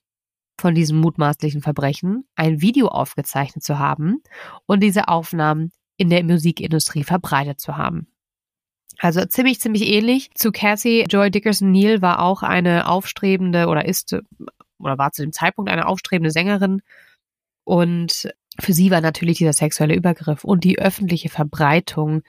[0.60, 4.22] von diesem mutmaßlichen Verbrechen ein Video aufgezeichnet zu haben
[4.66, 8.08] und diese Aufnahmen in der Musikindustrie verbreitet zu haben.
[9.00, 11.06] Also ziemlich, ziemlich ähnlich zu Cassie.
[11.10, 14.14] Joy Dickerson Neal war auch eine aufstrebende oder ist
[14.78, 16.82] oder war zu dem Zeitpunkt eine aufstrebende Sängerin.
[17.64, 22.24] Und für sie war natürlich dieser sexuelle Übergriff und die öffentliche Verbreitung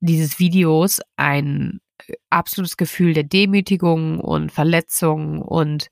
[0.00, 1.80] dieses Videos ein
[2.30, 5.88] absolutes Gefühl der Demütigung und Verletzung und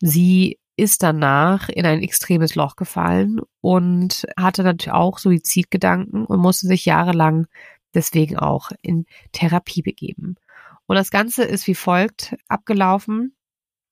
[0.00, 6.66] sie ist danach in ein extremes Loch gefallen und hatte natürlich auch Suizidgedanken und musste
[6.66, 7.46] sich jahrelang
[7.94, 10.36] deswegen auch in Therapie begeben.
[10.86, 13.34] Und das Ganze ist wie folgt abgelaufen.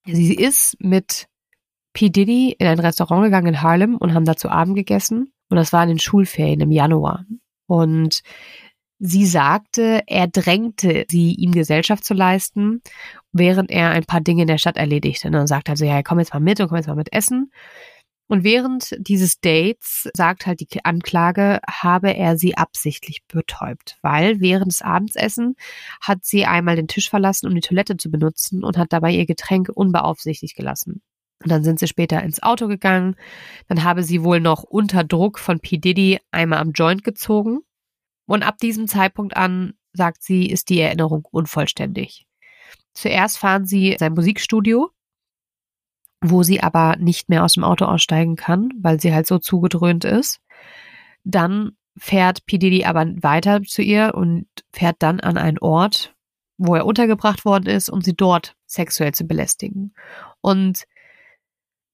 [0.07, 1.27] Sie ist mit
[1.95, 2.11] P.
[2.11, 5.33] Diddy in ein Restaurant gegangen in Harlem und haben da zu Abend gegessen.
[5.49, 7.25] Und das war in den Schulferien im Januar.
[7.67, 8.23] Und
[8.99, 12.83] sie sagte, er drängte sie, ihm Gesellschaft zu leisten,
[13.33, 15.29] während er ein paar Dinge in der Stadt erledigte.
[15.29, 17.13] Und dann sagte er so, ja, komm jetzt mal mit und komm jetzt mal mit
[17.13, 17.51] essen.
[18.27, 24.73] Und während dieses Dates sagt halt die Anklage, habe er sie absichtlich betäubt, weil während
[24.73, 25.57] des Abendsessen
[26.01, 29.27] hat sie einmal den Tisch verlassen, um die Toilette zu benutzen und hat dabei ihr
[29.27, 31.03] Getränk unbeaufsichtigt gelassen.
[31.43, 33.17] Und dann sind sie später ins Auto gegangen.
[33.69, 35.77] Dann habe sie wohl noch unter Druck von P.
[35.77, 37.61] Diddy einmal am Joint gezogen.
[38.27, 42.27] Und ab diesem Zeitpunkt an, sagt sie, ist die Erinnerung unvollständig.
[42.95, 44.91] Zuerst fahren sie in sein Musikstudio,
[46.21, 50.05] wo sie aber nicht mehr aus dem Auto aussteigen kann, weil sie halt so zugedröhnt
[50.05, 50.41] ist.
[51.25, 52.85] Dann fährt P.
[52.85, 56.15] aber weiter zu ihr und fährt dann an einen Ort,
[56.57, 59.95] wo er untergebracht worden ist, um sie dort sexuell zu belästigen.
[60.41, 60.85] Und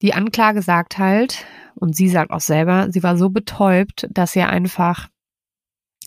[0.01, 4.49] die Anklage sagt halt, und sie sagt auch selber, sie war so betäubt, dass er
[4.49, 5.09] einfach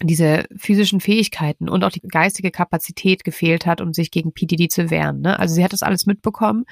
[0.02, 4.90] diese physischen Fähigkeiten und auch die geistige Kapazität gefehlt hat, um sich gegen PDD zu
[4.90, 5.20] wehren.
[5.20, 5.38] Ne?
[5.38, 6.64] Also sie hat das alles mitbekommen,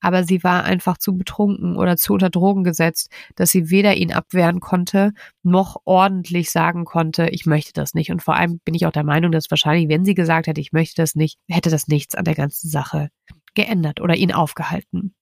[0.00, 4.12] aber sie war einfach zu betrunken oder zu unter Drogen gesetzt, dass sie weder ihn
[4.12, 5.12] abwehren konnte,
[5.42, 8.12] noch ordentlich sagen konnte, ich möchte das nicht.
[8.12, 10.72] Und vor allem bin ich auch der Meinung, dass wahrscheinlich, wenn sie gesagt hätte, ich
[10.72, 13.08] möchte das nicht, hätte das nichts an der ganzen Sache
[13.54, 15.14] geändert oder ihn aufgehalten.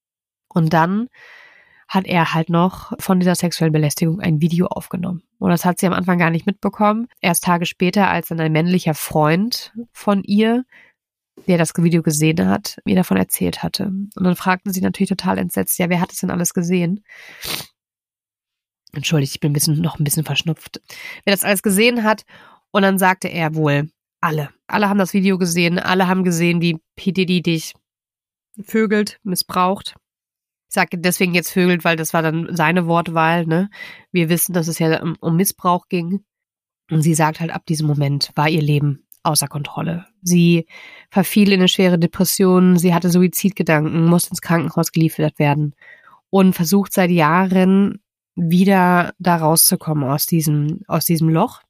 [0.48, 1.08] Und dann
[1.88, 5.22] hat er halt noch von dieser sexuellen Belästigung ein Video aufgenommen.
[5.38, 7.06] Und das hat sie am Anfang gar nicht mitbekommen.
[7.20, 10.64] Erst Tage später, als dann ein männlicher Freund von ihr,
[11.46, 13.86] der das Video gesehen hat, mir davon erzählt hatte.
[13.86, 17.04] Und dann fragten sie natürlich total entsetzt, ja, wer hat es denn alles gesehen?
[18.92, 20.80] Entschuldigt, ich bin ein bisschen, noch ein bisschen verschnupft.
[21.24, 22.24] Wer das alles gesehen hat.
[22.72, 24.50] Und dann sagte er wohl, alle.
[24.66, 25.78] Alle haben das Video gesehen.
[25.78, 27.12] Alle haben gesehen, wie P.
[27.12, 27.74] Diddy dich
[28.64, 29.94] vögelt, missbraucht
[30.76, 33.68] sage deswegen jetzt Vögel, weil das war dann seine Wortwahl, ne?
[34.12, 36.24] Wir wissen, dass es ja um, um Missbrauch ging.
[36.90, 40.06] Und sie sagt halt, ab diesem Moment war ihr Leben außer Kontrolle.
[40.22, 40.66] Sie
[41.10, 45.74] verfiel in eine schwere Depression, sie hatte Suizidgedanken, musste ins Krankenhaus geliefert werden
[46.30, 48.00] und versucht seit Jahren
[48.36, 51.62] wieder da rauszukommen aus diesem, aus diesem Loch.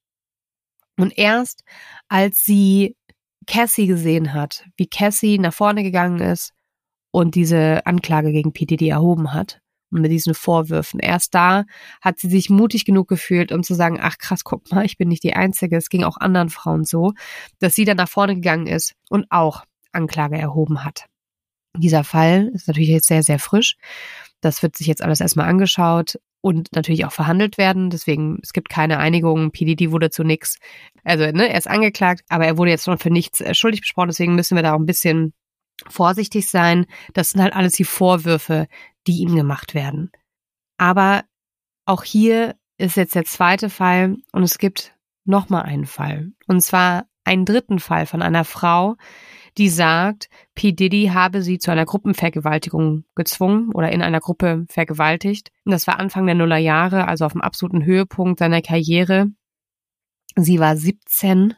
[0.99, 1.63] Und erst
[2.09, 2.97] als sie
[3.47, 6.56] Cassie gesehen hat, wie Cassie nach vorne gegangen ist
[7.17, 11.01] und diese Anklage gegen PDD erhoben hat, und mit diesen Vorwürfen.
[11.01, 11.65] Erst da
[12.03, 15.09] hat sie sich mutig genug gefühlt, um zu sagen, ach krass, guck mal, ich bin
[15.09, 15.79] nicht die Einzige.
[15.79, 17.15] Es ging auch anderen Frauen so,
[17.59, 21.07] dass sie dann nach vorne gegangen ist und auch Anklage erhoben hat.
[21.75, 23.77] Dieser Fall ist natürlich jetzt sehr, sehr frisch.
[24.43, 27.89] Das wird sich jetzt alles erstmal angeschaut und natürlich auch verhandelt werden.
[27.89, 29.53] Deswegen, es gibt keine Einigung.
[29.53, 30.59] PDD wurde zu nichts.
[31.03, 34.09] Also, ne, er ist angeklagt, aber er wurde jetzt noch für nichts äh, schuldig besprochen.
[34.09, 35.33] Deswegen müssen wir da auch ein bisschen
[35.89, 36.87] vorsichtig sein.
[37.15, 38.67] Das sind halt alles die Vorwürfe,
[39.07, 40.11] die ihm gemacht werden.
[40.79, 41.25] Aber
[41.85, 46.33] auch hier ist jetzt der zweite Fall und es gibt nochmal einen Fall.
[46.47, 48.97] Und zwar einen dritten Fall von einer Frau,
[49.59, 50.73] die sagt, P.
[50.73, 55.51] Diddy habe sie zu einer Gruppenvergewaltigung gezwungen oder in einer Gruppe vergewaltigt.
[55.65, 59.29] Und das war Anfang der Nullerjahre, also auf dem absoluten Höhepunkt seiner Karriere.
[60.37, 61.55] Sie war 17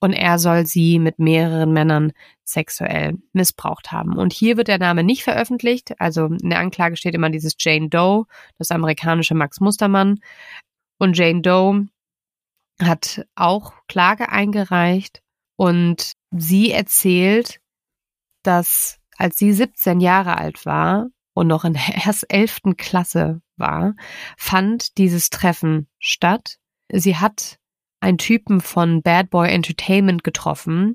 [0.00, 2.12] und er soll sie mit mehreren Männern
[2.44, 4.16] sexuell missbraucht haben.
[4.16, 6.00] Und hier wird der Name nicht veröffentlicht.
[6.00, 8.26] Also in der Anklage steht immer dieses Jane Doe,
[8.58, 10.20] das amerikanische Max Mustermann.
[10.98, 11.88] Und Jane Doe
[12.80, 15.22] hat auch Klage eingereicht
[15.56, 17.60] und sie erzählt,
[18.42, 22.76] dass als sie 17 Jahre alt war und noch in der erst 11.
[22.76, 23.94] Klasse war,
[24.36, 26.56] fand dieses Treffen statt.
[26.90, 27.58] Sie hat
[28.02, 30.94] einen Typen von Bad Boy Entertainment getroffen,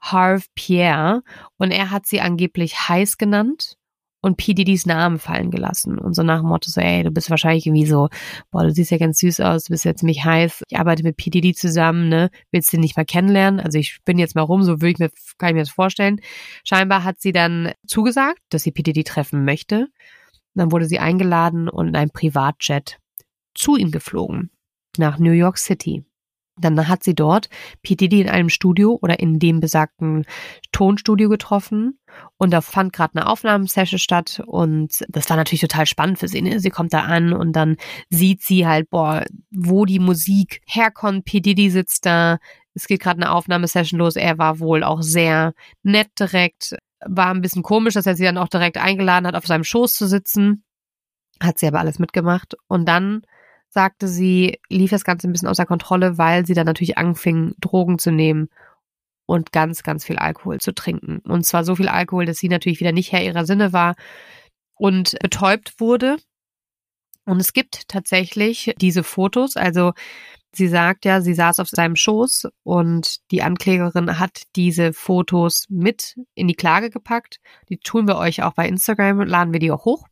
[0.00, 1.22] Harv Pierre,
[1.56, 3.76] und er hat sie angeblich heiß genannt
[4.20, 4.54] und P.
[4.54, 5.98] Diddy's Namen fallen gelassen.
[5.98, 8.08] Und so nach dem Motto so, ey, du bist wahrscheinlich irgendwie so,
[8.50, 11.16] boah, du siehst ja ganz süß aus, du bist jetzt ziemlich heiß, ich arbeite mit
[11.16, 11.30] P.
[11.30, 13.60] Diddy zusammen, ne, willst du nicht mal kennenlernen?
[13.60, 16.20] Also ich bin jetzt mal rum, so würde ich mir, kann ich mir das vorstellen.
[16.64, 18.82] Scheinbar hat sie dann zugesagt, dass sie P.
[18.82, 19.86] Diddy treffen möchte.
[20.54, 22.98] dann wurde sie eingeladen und in einem Privatjet
[23.54, 24.50] zu ihm geflogen.
[24.96, 26.07] Nach New York City.
[26.60, 27.48] Dann hat sie dort
[27.82, 27.94] P.
[27.94, 30.24] Diddy in einem Studio oder in dem besagten
[30.72, 31.98] Tonstudio getroffen
[32.36, 36.42] und da fand gerade eine Aufnahmesession statt und das war natürlich total spannend für sie.
[36.42, 36.60] Ne?
[36.60, 37.76] Sie kommt da an und dann
[38.10, 41.24] sieht sie halt, boah, wo die Musik herkommt.
[41.24, 41.40] P.
[41.40, 42.38] Diddy sitzt da,
[42.74, 44.16] es geht gerade eine Aufnahmesession los.
[44.16, 48.38] Er war wohl auch sehr nett direkt, war ein bisschen komisch, dass er sie dann
[48.38, 50.64] auch direkt eingeladen hat, auf seinem Schoß zu sitzen.
[51.40, 53.22] Hat sie aber alles mitgemacht und dann
[53.70, 57.98] sagte sie, lief das Ganze ein bisschen außer Kontrolle, weil sie dann natürlich anfing, Drogen
[57.98, 58.48] zu nehmen
[59.26, 61.18] und ganz, ganz viel Alkohol zu trinken.
[61.18, 63.94] Und zwar so viel Alkohol, dass sie natürlich wieder nicht Herr ihrer Sinne war
[64.74, 66.16] und betäubt wurde.
[67.26, 69.56] Und es gibt tatsächlich diese Fotos.
[69.56, 69.92] Also
[70.54, 76.16] sie sagt ja, sie saß auf seinem Schoß und die Anklägerin hat diese Fotos mit
[76.34, 77.38] in die Klage gepackt.
[77.68, 80.06] Die tun wir euch auch bei Instagram, laden wir die auch hoch.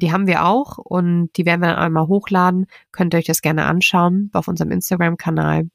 [0.00, 2.66] Die haben wir auch und die werden wir dann einmal hochladen.
[2.92, 5.68] Könnt ihr euch das gerne anschauen auf unserem Instagram-Kanal.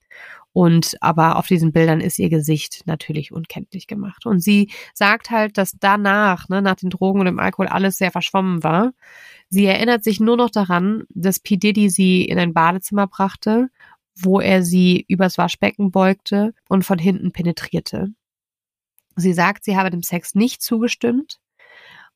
[0.53, 4.27] Und aber auf diesen Bildern ist ihr Gesicht natürlich unkenntlich gemacht.
[4.27, 8.11] Und sie sagt halt, dass danach, ne, nach den Drogen und dem Alkohol alles sehr
[8.11, 8.93] verschwommen war.
[9.49, 11.57] Sie erinnert sich nur noch daran, dass P.
[11.57, 13.69] Diddy sie in ein Badezimmer brachte,
[14.15, 18.13] wo er sie übers Waschbecken beugte und von hinten penetrierte.
[19.15, 21.39] Sie sagt, sie habe dem Sex nicht zugestimmt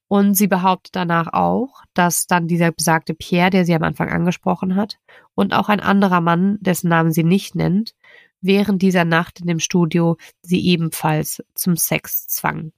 [0.08, 4.76] und sie behauptet danach auch, dass dann dieser besagte Pierre, der sie am Anfang angesprochen
[4.76, 4.98] hat,
[5.36, 7.94] und auch ein anderer Mann, dessen Namen sie nicht nennt,
[8.42, 12.72] während dieser Nacht in dem Studio sie ebenfalls zum Sex zwang.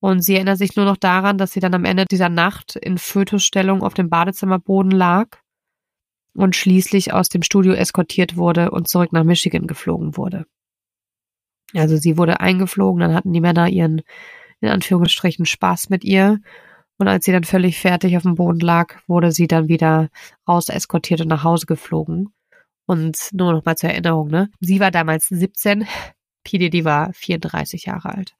[0.00, 2.98] Und sie erinnert sich nur noch daran, dass sie dann am Ende dieser Nacht in
[2.98, 5.38] Fötusstellung auf dem Badezimmerboden lag
[6.34, 10.44] und schließlich aus dem Studio eskortiert wurde und zurück nach Michigan geflogen wurde.
[11.72, 14.02] Also sie wurde eingeflogen, dann hatten die Männer ihren
[14.60, 16.40] in Anführungsstrichen Spaß mit ihr.
[16.96, 20.10] Und als sie dann völlig fertig auf dem Boden lag, wurde sie dann wieder
[20.48, 22.32] raus eskortiert und nach Hause geflogen.
[22.86, 24.50] Und nur noch mal zur Erinnerung, ne?
[24.60, 25.86] Sie war damals 17,
[26.44, 28.36] PDD war 34 Jahre alt.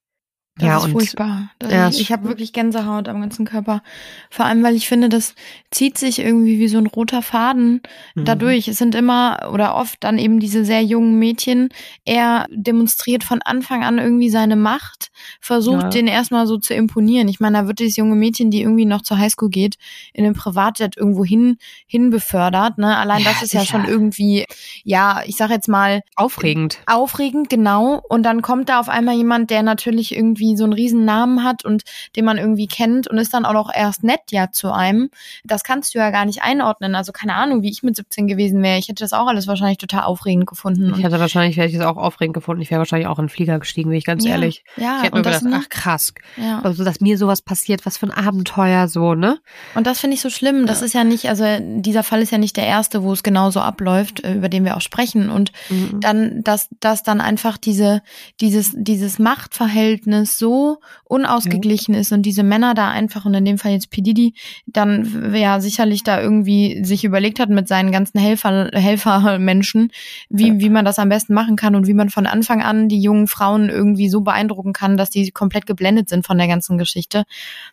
[0.57, 1.51] Das ja, ist und furchtbar.
[1.59, 3.83] Das ja, ich habe wirklich Gänsehaut am ganzen Körper.
[4.31, 5.35] Vor allem, weil ich finde, das
[5.73, 7.83] zieht sich irgendwie wie so ein roter Faden
[8.15, 8.25] mhm.
[8.25, 8.69] dadurch.
[8.69, 11.71] Es sind immer oder oft dann eben diese sehr jungen Mädchen.
[12.05, 15.89] Er demonstriert von Anfang an irgendwie seine Macht, versucht ja.
[15.89, 17.27] den erstmal so zu imponieren.
[17.27, 19.75] Ich meine, da wird dieses junge Mädchen, die irgendwie noch zur Highschool geht,
[20.13, 22.79] in einem Privatjet irgendwo hin, hin befördert.
[22.79, 22.97] Ne?
[22.97, 23.65] Allein ja, das ist sicher.
[23.65, 24.47] ja schon irgendwie,
[24.85, 26.03] ja, ich sag jetzt mal.
[26.15, 26.79] Aufregend.
[26.87, 28.01] Aufregend, genau.
[28.09, 31.43] Und dann kommt da auf einmal jemand, der natürlich irgendwie irgendwie so einen riesen Namen
[31.45, 31.83] hat und
[32.17, 35.11] den man irgendwie kennt und ist dann auch noch erst nett ja zu einem.
[35.45, 36.95] Das kannst du ja gar nicht einordnen.
[36.95, 38.79] Also keine Ahnung, wie ich mit 17 gewesen wäre.
[38.79, 40.93] Ich hätte das auch alles wahrscheinlich total aufregend gefunden.
[40.97, 42.63] Ich hätte wahrscheinlich, hätte ich das auch aufregend gefunden.
[42.63, 44.65] Ich wäre wahrscheinlich auch in den Flieger gestiegen, bin ich ganz ja, ehrlich.
[44.77, 46.15] Ja, ich hätte mir das, gedacht, ach krass.
[46.37, 46.61] Ja.
[46.63, 49.39] Also, dass mir sowas passiert, was für ein Abenteuer so, ne?
[49.75, 50.67] Und das finde ich so schlimm.
[50.67, 50.87] Das Ja.
[50.87, 54.25] ist ja nicht, also dieser Fall ist ja nicht der erste, wo es genauso abläuft,
[54.25, 55.31] äh, über den wir auch sprechen.
[55.31, 56.01] Und Mhm.
[56.01, 58.03] dann, dass, dass dann einfach diese,
[58.41, 63.73] dieses, dieses Machtverhältnis so unausgeglichen ist und diese Männer da einfach, und in dem Fall
[63.73, 64.01] jetzt P.
[64.03, 64.35] Diddy,
[64.67, 69.91] dann ja sicherlich da irgendwie sich überlegt hat mit seinen ganzen Helfer, Helfermenschen,
[70.29, 70.59] wie, Ja.
[70.59, 73.27] wie man das am besten machen kann und wie man von Anfang an die jungen
[73.27, 77.25] Frauen irgendwie so beeindrucken kann, dass die komplett geblendet sind von der ganzen Geschichte.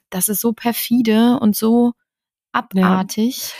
[0.10, 1.94] Das ist so perfide und so
[2.52, 3.54] abartig.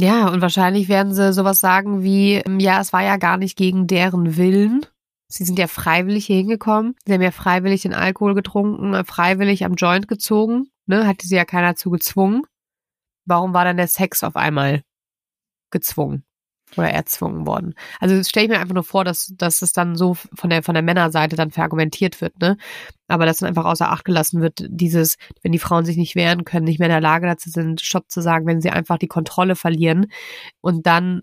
[0.00, 3.56] Ja, und wahrscheinlich werden sie sowas sagen wie, ähm, ja, es war ja gar nicht
[3.56, 4.86] gegen deren Willen.
[5.32, 6.94] Sie sind ja freiwillig hier hingekommen.
[7.06, 10.68] Sie haben ja freiwillig den Alkohol getrunken, freiwillig am Joint gezogen.
[10.84, 11.06] Ne?
[11.06, 12.42] Hatte sie ja keiner zu gezwungen.
[13.24, 14.82] Warum war dann der Sex auf einmal
[15.70, 16.24] gezwungen
[16.76, 17.72] oder erzwungen worden?
[17.98, 20.74] Also stelle ich mir einfach nur vor, dass, dass es dann so von der, von
[20.74, 22.58] der Männerseite dann verargumentiert wird, ne?
[23.08, 26.44] Aber dass dann einfach außer Acht gelassen wird, dieses, wenn die Frauen sich nicht wehren
[26.44, 29.08] können, nicht mehr in der Lage dazu sind, Stopp zu sagen, wenn sie einfach die
[29.08, 30.08] Kontrolle verlieren
[30.60, 31.22] und dann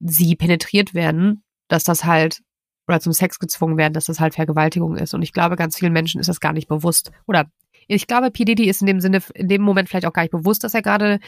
[0.00, 2.40] sie penetriert werden, dass das halt
[2.88, 5.14] oder zum Sex gezwungen werden, dass das halt Vergewaltigung ist.
[5.14, 7.12] Und ich glaube, ganz vielen Menschen ist das gar nicht bewusst.
[7.26, 7.46] Oder
[7.86, 8.44] ich glaube, P.
[8.44, 10.82] Diddy ist in dem Sinne, in dem Moment vielleicht auch gar nicht bewusst, dass er
[10.82, 11.20] gerade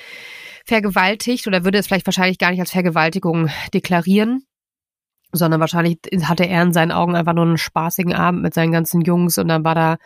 [0.65, 4.45] vergewaltigt oder würde es vielleicht wahrscheinlich gar nicht als Vergewaltigung deklarieren,
[5.33, 9.01] sondern wahrscheinlich hatte er in seinen Augen einfach nur einen spaßigen Abend mit seinen ganzen
[9.03, 9.97] Jungs und dann war da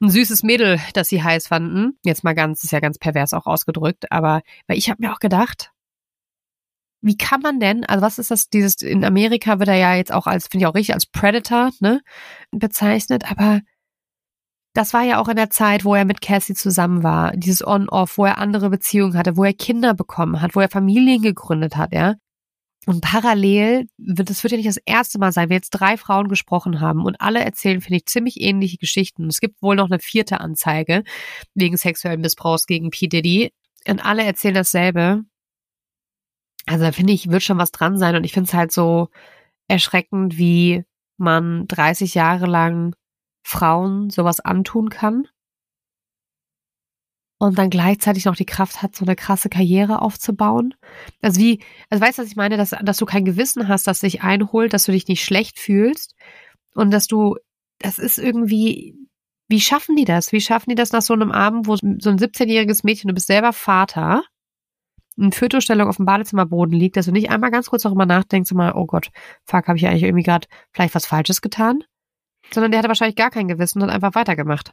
[0.00, 1.98] ein süßes Mädel, das sie heiß fanden.
[2.04, 5.18] Jetzt mal ganz, ist ja ganz pervers auch ausgedrückt, aber weil ich habe mir auch
[5.20, 5.70] gedacht,
[7.00, 10.12] wie kann man denn, also was ist das, dieses, in Amerika wird er ja jetzt
[10.12, 12.00] auch als, finde ich auch richtig, als Predator, ne,
[12.50, 13.60] bezeichnet, aber
[14.74, 18.18] das war ja auch in der Zeit, wo er mit Cassie zusammen war, dieses On-Off,
[18.18, 21.92] wo er andere Beziehungen hatte, wo er Kinder bekommen hat, wo er Familien gegründet hat,
[21.92, 22.14] ja.
[22.86, 26.80] Und parallel das wird ja nicht das erste Mal sein, wir jetzt drei Frauen gesprochen
[26.80, 29.26] haben und alle erzählen, finde ich, ziemlich ähnliche Geschichten.
[29.26, 31.02] Es gibt wohl noch eine vierte Anzeige
[31.54, 33.08] wegen sexuellen Missbrauchs gegen P.
[33.08, 33.52] Diddy
[33.86, 35.24] und alle erzählen dasselbe.
[36.68, 39.08] Also da finde ich, wird schon was dran sein und ich finde es halt so
[39.68, 40.84] erschreckend, wie
[41.16, 42.94] man 30 Jahre lang
[43.42, 45.26] Frauen sowas antun kann
[47.38, 50.74] und dann gleichzeitig noch die Kraft hat, so eine krasse Karriere aufzubauen.
[51.22, 54.00] Also wie, also weißt du, was ich meine, dass, dass du kein Gewissen hast, das
[54.00, 56.14] dich einholt, dass du dich nicht schlecht fühlst
[56.74, 57.36] und dass du,
[57.78, 58.94] das ist irgendwie,
[59.48, 60.32] wie schaffen die das?
[60.32, 63.28] Wie schaffen die das nach so einem Abend, wo so ein 17-jähriges Mädchen, du bist
[63.28, 64.24] selber Vater,
[65.18, 68.72] in Fötostellung auf dem Badezimmerboden liegt, dass du nicht einmal ganz kurz darüber nachdenkst, mal,
[68.74, 69.10] oh Gott,
[69.44, 71.82] fuck, habe ich eigentlich irgendwie gerade vielleicht was Falsches getan?
[72.52, 74.72] Sondern der hatte wahrscheinlich gar kein Gewissen und hat einfach weitergemacht.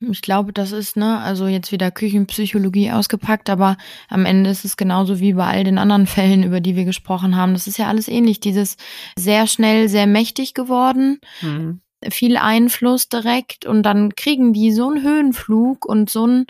[0.00, 3.76] Ich glaube, das ist, ne, also jetzt wieder Küchenpsychologie ausgepackt, aber
[4.08, 7.36] am Ende ist es genauso wie bei all den anderen Fällen, über die wir gesprochen
[7.36, 7.52] haben.
[7.52, 8.40] Das ist ja alles ähnlich.
[8.40, 8.78] Dieses
[9.14, 11.82] sehr schnell, sehr mächtig geworden, Mhm.
[12.08, 16.46] Viel Einfluss direkt und dann kriegen die so einen Höhenflug und so ein,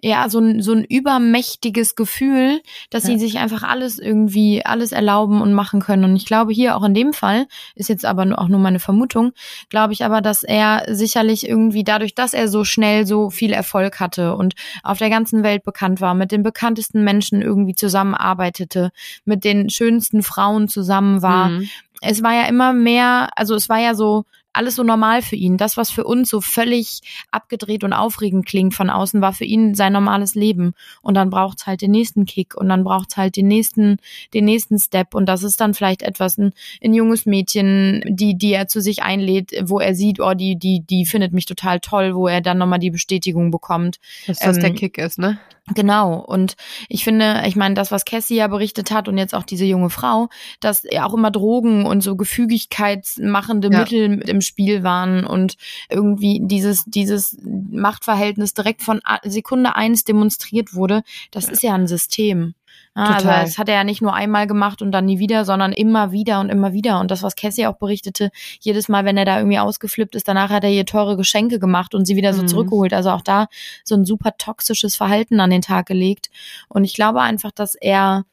[0.00, 3.10] ja, so ein, so ein übermächtiges Gefühl, dass Ja.
[3.10, 6.04] sie sich einfach alles irgendwie, alles erlauben und machen können.
[6.04, 9.32] Und ich glaube hier auch in dem Fall, ist jetzt aber auch nur meine Vermutung,
[9.68, 14.00] glaube ich aber, dass er sicherlich irgendwie dadurch, dass er so schnell so viel Erfolg
[14.00, 18.90] hatte und auf der ganzen Welt bekannt war, mit den bekanntesten Menschen irgendwie zusammenarbeitete,
[19.24, 21.68] mit den schönsten Frauen zusammen war, Mhm.
[22.00, 24.24] es war ja immer mehr, also es war ja so
[24.54, 25.56] alles so normal für ihn.
[25.56, 27.00] Das, was für uns so völlig
[27.30, 30.74] abgedreht und aufregend klingt von außen, war für ihn sein normales Leben.
[31.02, 33.98] Und dann braucht's halt den nächsten Kick und dann braucht's halt den nächsten,
[34.32, 35.14] den nächsten Step.
[35.14, 36.52] Und das ist dann vielleicht etwas, ein,
[36.82, 40.80] ein junges Mädchen, die, die er zu sich einlädt, wo er sieht, oh, die, die,
[40.80, 43.98] die findet mich total toll, wo er dann nochmal die Bestätigung bekommt.
[44.26, 45.38] Dass das der Ähm, Kick ist, ne?
[45.72, 46.16] Genau.
[46.20, 46.56] Und
[46.90, 49.88] ich finde, ich meine, das, was Cassie ja berichtet hat und jetzt auch diese junge
[49.88, 50.28] Frau,
[50.60, 53.78] dass ja auch immer Drogen und so gefügigkeitsmachende Ja.
[53.78, 55.56] Mittel mit im Spiel waren und
[55.88, 62.54] irgendwie dieses, dieses Machtverhältnis direkt von Sekunde eins demonstriert wurde, das ist ja ein System.
[62.96, 63.44] Ja, also Total.
[63.44, 66.38] das hat er ja nicht nur einmal gemacht und dann nie wieder, sondern immer wieder
[66.38, 67.00] und immer wieder.
[67.00, 70.50] Und das, was Cassie auch berichtete, jedes Mal, wenn er da irgendwie ausgeflippt ist, danach
[70.50, 72.48] hat er ihr teure Geschenke gemacht und sie wieder so Mhm.
[72.48, 72.92] zurückgeholt.
[72.94, 73.48] Also auch da
[73.82, 76.30] so ein super toxisches Verhalten an den Tag gelegt.
[76.68, 78.24] Und ich glaube einfach, dass er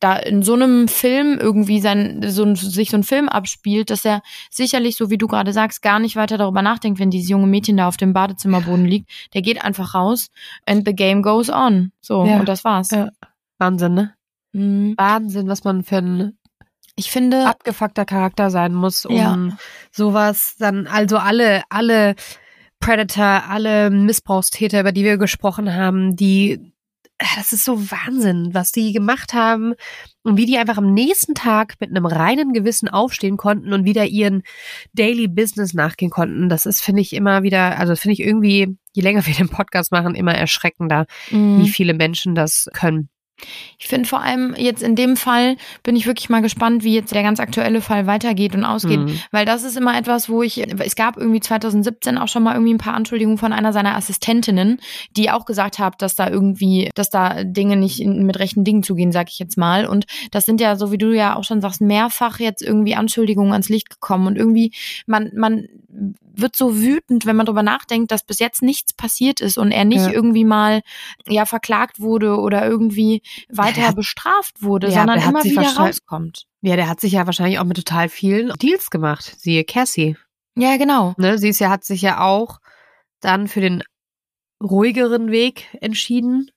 [0.00, 4.02] da in so einem Film irgendwie sein, so ein, sich so ein Film abspielt, dass
[4.04, 7.46] er sicherlich, so wie du gerade sagst, gar nicht weiter darüber nachdenkt, wenn dieses junge
[7.46, 9.10] Mädchen da auf dem Badezimmerboden liegt.
[9.34, 10.28] Der geht einfach raus
[10.66, 11.92] and the game goes on.
[12.00, 12.38] So, Ja.
[12.38, 12.90] und das war's.
[12.92, 13.08] Ja.
[13.60, 14.14] Wahnsinn, ne?
[14.52, 14.94] Mhm.
[14.96, 16.38] Wahnsinn, was man für ein
[16.96, 19.56] Ich finde, abgefuckter Charakter sein muss, um Ja.
[19.92, 22.16] sowas dann, also alle, alle
[22.80, 26.72] Predator, alle Missbrauchstäter, über die wir gesprochen haben, die
[27.36, 29.74] das ist so Wahnsinn, was die gemacht haben
[30.22, 34.06] und wie die einfach am nächsten Tag mit einem reinen Gewissen aufstehen konnten und wieder
[34.06, 34.42] ihren
[34.94, 36.48] Daily Business nachgehen konnten.
[36.48, 39.92] Das ist, finde ich, immer wieder, also finde ich irgendwie, je länger wir den Podcast
[39.92, 41.62] machen, immer erschreckender, mhm.
[41.62, 43.10] wie viele Menschen das können.
[43.78, 47.14] Ich finde vor allem jetzt in dem Fall bin ich wirklich mal gespannt, wie jetzt
[47.14, 49.18] der ganz aktuelle Fall weitergeht und ausgeht, mhm.
[49.30, 52.74] weil das ist immer etwas, wo ich, es gab irgendwie 2017 auch schon mal irgendwie
[52.74, 54.80] ein paar Anschuldigungen von einer seiner Assistentinnen,
[55.16, 59.12] die auch gesagt hat, dass da irgendwie, dass da Dinge nicht mit rechten Dingen zugehen,
[59.12, 59.86] sag ich jetzt mal.
[59.86, 63.52] Und das sind ja, so wie du ja auch schon sagst, mehrfach jetzt irgendwie Anschuldigungen
[63.52, 64.72] ans Licht gekommen und irgendwie
[65.06, 65.66] man, man
[66.34, 69.84] wird so wütend, wenn man darüber nachdenkt, dass bis jetzt nichts passiert ist und er
[69.84, 70.10] nicht ja.
[70.10, 70.82] irgendwie mal
[71.26, 76.46] ja verklagt wurde oder irgendwie weiter ja, bestraft wurde, ja, sondern immer wieder rauskommt.
[76.62, 79.36] Ja, der hat sich ja wahrscheinlich auch mit total vielen Deals gemacht.
[79.38, 80.16] Siehe Cassie.
[80.56, 81.14] Ja, genau.
[81.16, 82.58] Ne, sie ist ja, hat sich ja auch
[83.20, 83.82] dann für den
[84.62, 86.50] ruhigeren Weg entschieden.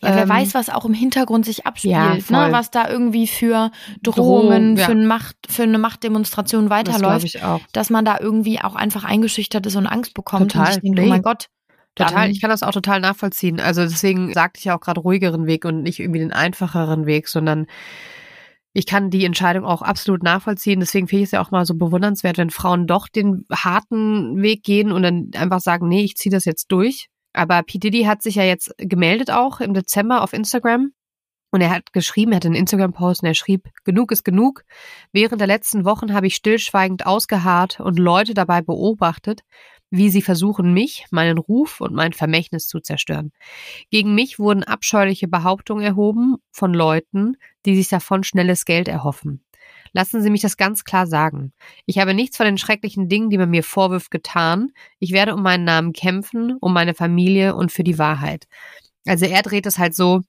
[0.00, 2.52] Ja, wer ähm, weiß, was auch im Hintergrund sich abspielt, ja, ne?
[2.52, 3.70] was da irgendwie für
[4.02, 4.86] Drohungen, Drohung, ja.
[4.86, 7.60] für, eine Macht, für eine Machtdemonstration weiterläuft, das ich auch.
[7.72, 10.52] dass man da irgendwie auch einfach eingeschüchtert ist und Angst bekommt.
[10.52, 10.68] Total.
[10.68, 11.06] Und ich denke, nee.
[11.06, 11.48] oh mein Gott,
[11.96, 13.60] Total, ich kann das auch total nachvollziehen.
[13.60, 17.28] Also deswegen sagte ich ja auch gerade ruhigeren Weg und nicht irgendwie den einfacheren Weg,
[17.28, 17.66] sondern
[18.72, 20.80] ich kann die Entscheidung auch absolut nachvollziehen.
[20.80, 24.64] Deswegen finde ich es ja auch mal so bewundernswert, wenn Frauen doch den harten Weg
[24.64, 27.08] gehen und dann einfach sagen, nee, ich ziehe das jetzt durch.
[27.34, 27.78] Aber P.
[27.78, 30.92] Diddy hat sich ja jetzt gemeldet auch im Dezember auf Instagram.
[31.50, 34.64] Und er hat geschrieben, er hat einen Instagram-Post und er schrieb, genug ist genug.
[35.12, 39.42] Während der letzten Wochen habe ich stillschweigend ausgeharrt und Leute dabei beobachtet,
[39.90, 43.30] wie sie versuchen, mich, meinen Ruf und mein Vermächtnis zu zerstören.
[43.90, 49.43] Gegen mich wurden abscheuliche Behauptungen erhoben von Leuten, die sich davon schnelles Geld erhoffen.
[49.94, 51.52] Lassen Sie mich das ganz klar sagen.
[51.86, 54.72] Ich habe nichts von den schrecklichen Dingen, die man mir vorwirft, getan.
[54.98, 58.46] Ich werde um meinen Namen kämpfen, um meine Familie und für die Wahrheit.
[59.06, 60.22] Also er dreht es halt so,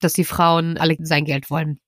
[0.00, 1.78] dass die Frauen alle sein Geld wollen.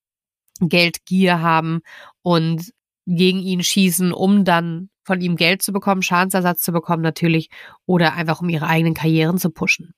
[0.60, 1.80] Geldgier haben
[2.20, 2.70] und
[3.06, 7.48] gegen ihn schießen, um dann von ihm Geld zu bekommen, Schadensersatz zu bekommen natürlich
[7.86, 9.94] oder einfach um ihre eigenen Karrieren zu pushen.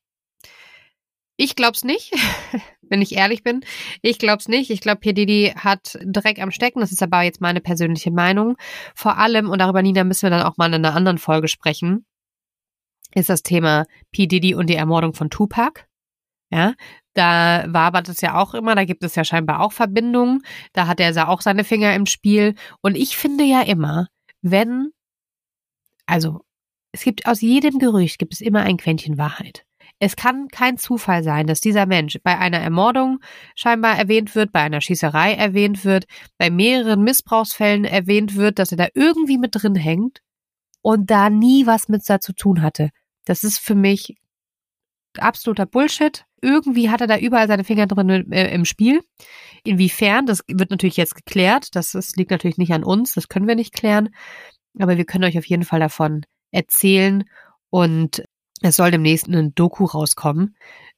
[1.37, 2.12] Ich glaub's nicht,
[2.82, 3.64] wenn ich ehrlich bin.
[4.03, 4.70] Ich glaub's nicht.
[4.70, 5.12] Ich glaube, P.
[5.12, 6.80] Diddy hat Dreck am Stecken.
[6.80, 8.57] Das ist aber jetzt meine persönliche Meinung.
[8.95, 12.07] Vor allem, und darüber, Nina, müssen wir dann auch mal in einer anderen Folge sprechen,
[13.14, 14.26] ist das Thema P.
[14.26, 15.87] Diddy und die Ermordung von Tupac.
[16.51, 16.74] Ja,
[17.14, 20.43] da war das ja auch immer, da gibt es ja scheinbar auch Verbindungen.
[20.72, 22.55] Da hat er ja auch seine Finger im Spiel.
[22.80, 24.09] Und ich finde ja immer,
[24.41, 24.91] wenn,
[26.07, 26.43] also
[26.93, 29.63] es gibt aus jedem Gerücht gibt es immer ein Quäntchen Wahrheit.
[29.99, 33.20] Es kann kein Zufall sein, dass dieser Mensch bei einer Ermordung
[33.55, 38.76] scheinbar erwähnt wird, bei einer Schießerei erwähnt wird, bei mehreren Missbrauchsfällen erwähnt wird, dass er
[38.76, 40.20] da irgendwie mit drin hängt
[40.82, 42.90] und da nie was mit da zu tun hatte.
[43.24, 44.16] Das ist für mich
[45.18, 46.24] absoluter Bullshit.
[46.42, 49.01] Irgendwie hat er da überall seine Finger drin äh, im Spiel.
[49.62, 51.74] Inwiefern, das wird natürlich jetzt geklärt.
[51.74, 54.11] Das, das liegt natürlich nicht an uns, das können wir nicht klären.
[54.78, 57.24] Aber wir können euch auf jeden Fall davon erzählen.
[57.70, 58.24] Und
[58.64, 60.56] es soll demnächst ein Doku rauskommen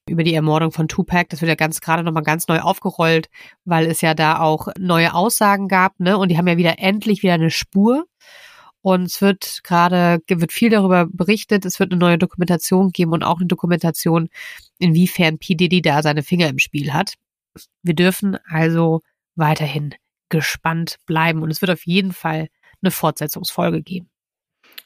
[0.08, 1.28] über die Ermordung von Tupac.
[1.30, 3.28] Das wird ja ganz gerade nochmal ganz neu aufgerollt,
[3.64, 6.16] weil es ja da auch neue Aussagen gab, ne?
[6.16, 8.06] Und die haben ja wieder endlich wieder eine Spur.
[8.82, 11.64] Und es wird gerade, wird viel darüber berichtet.
[11.64, 14.28] Es wird eine neue Dokumentation geben und auch eine Dokumentation,
[14.78, 15.56] inwiefern P.
[15.56, 17.14] Diddy da seine Finger im Spiel hat.
[17.82, 19.02] Wir dürfen also
[19.34, 19.94] weiterhin
[20.28, 22.48] gespannt bleiben und es wird auf jeden Fall
[22.80, 24.08] eine Fortsetzungsfolge geben.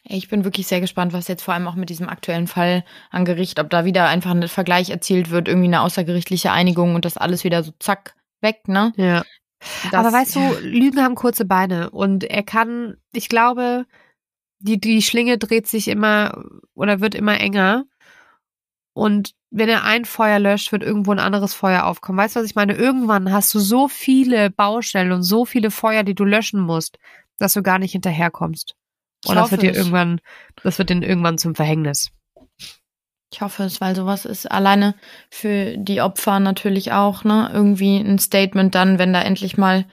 [0.04, 3.24] Ich bin wirklich sehr gespannt, was jetzt vor allem auch mit diesem aktuellen Fall an
[3.24, 7.16] Gericht, ob da wieder einfach ein Vergleich erzielt wird, irgendwie eine außergerichtliche Einigung und das
[7.16, 8.92] alles wieder so zack weg, ne?
[8.96, 9.24] Ja.
[9.90, 13.86] Das, Aber weißt du, Lügen haben kurze Beine und er kann, ich glaube,
[14.58, 17.84] die, die Schlinge dreht sich immer oder wird immer enger
[18.92, 22.18] und wenn er ein Feuer löscht, wird irgendwo ein anderes Feuer aufkommen.
[22.18, 22.74] Weißt du, was ich meine?
[22.74, 26.98] Irgendwann hast du so viele Baustellen und so viele Feuer, die du löschen musst,
[27.38, 28.76] dass du gar nicht hinterherkommst.
[29.26, 30.20] Und das wird dir irgendwann,
[30.62, 32.10] das wird dir irgendwann zum Verhängnis.
[33.32, 34.96] Ich hoffe es, weil sowas ist alleine
[35.30, 39.86] für die Opfer natürlich auch, ne, irgendwie ein Statement dann, wenn da endlich mal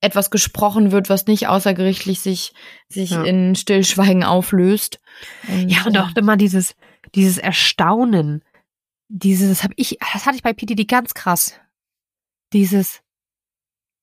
[0.00, 2.52] etwas gesprochen wird, was nicht außergerichtlich sich,
[2.88, 3.24] sich ja.
[3.24, 5.00] in Stillschweigen auflöst.
[5.48, 6.76] Und, ja, und auch immer dieses,
[7.14, 8.44] dieses Erstaunen,
[9.08, 11.58] dieses, das habe ich, das hatte ich bei PDD ganz krass.
[12.52, 13.00] Dieses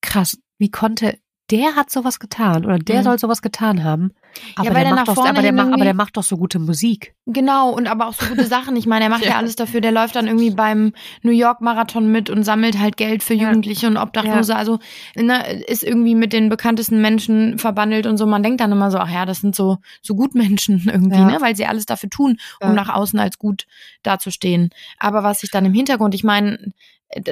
[0.02, 1.18] krass, wie konnte
[1.52, 3.04] der hat sowas getan oder der mhm.
[3.04, 4.12] soll sowas getan haben.
[4.56, 7.14] Aber, ja, der, macht doch, aber, der macht, aber der macht doch so gute Musik.
[7.26, 8.78] Genau, und aber auch so gute Sachen.
[8.78, 9.32] Ich meine, er macht ja.
[9.32, 9.82] ja alles dafür.
[9.82, 13.84] Der läuft dann irgendwie beim New York Marathon mit und sammelt halt Geld für Jugendliche
[13.84, 13.90] ja.
[13.90, 14.56] und Obdachlose.
[14.56, 14.80] Also
[15.16, 18.26] ne, ist irgendwie mit den bekanntesten Menschen verbandelt und so.
[18.26, 21.38] Man denkt dann immer so, ach ja, das sind so, so Gutmenschen irgendwie, ne?
[21.42, 23.66] weil sie alles dafür tun, um nach außen als gut
[24.04, 24.70] dazustehen.
[24.98, 26.72] Aber was sich dann im Hintergrund, ich meine,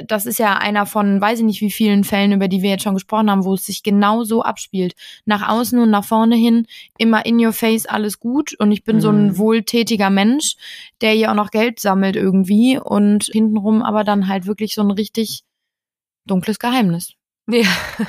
[0.06, 2.82] das ist ja einer von, weiß ich nicht wie vielen Fällen, über die wir jetzt
[2.82, 4.94] schon gesprochen haben, wo es sich genau so abspielt.
[5.24, 6.66] Nach außen und nach vorne hin,
[6.98, 8.54] immer in your face, alles gut.
[8.58, 9.00] Und ich bin mhm.
[9.00, 9.38] so ein mhm.
[9.38, 10.56] wohltätiger Mensch,
[11.00, 14.90] der ja auch noch Geld sammelt irgendwie und hintenrum aber dann halt wirklich so ein
[14.90, 15.42] richtig
[16.26, 17.14] dunkles Geheimnis.
[17.48, 17.68] Ja.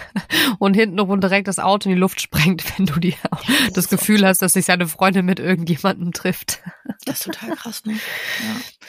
[0.60, 4.26] Und hintenrum direkt das Auto in die Luft sprengt, wenn du dir das, das Gefühl
[4.26, 6.62] hast, dass sich seine Freundin mit irgendjemandem trifft.
[7.06, 7.94] Das ist total krass, ne?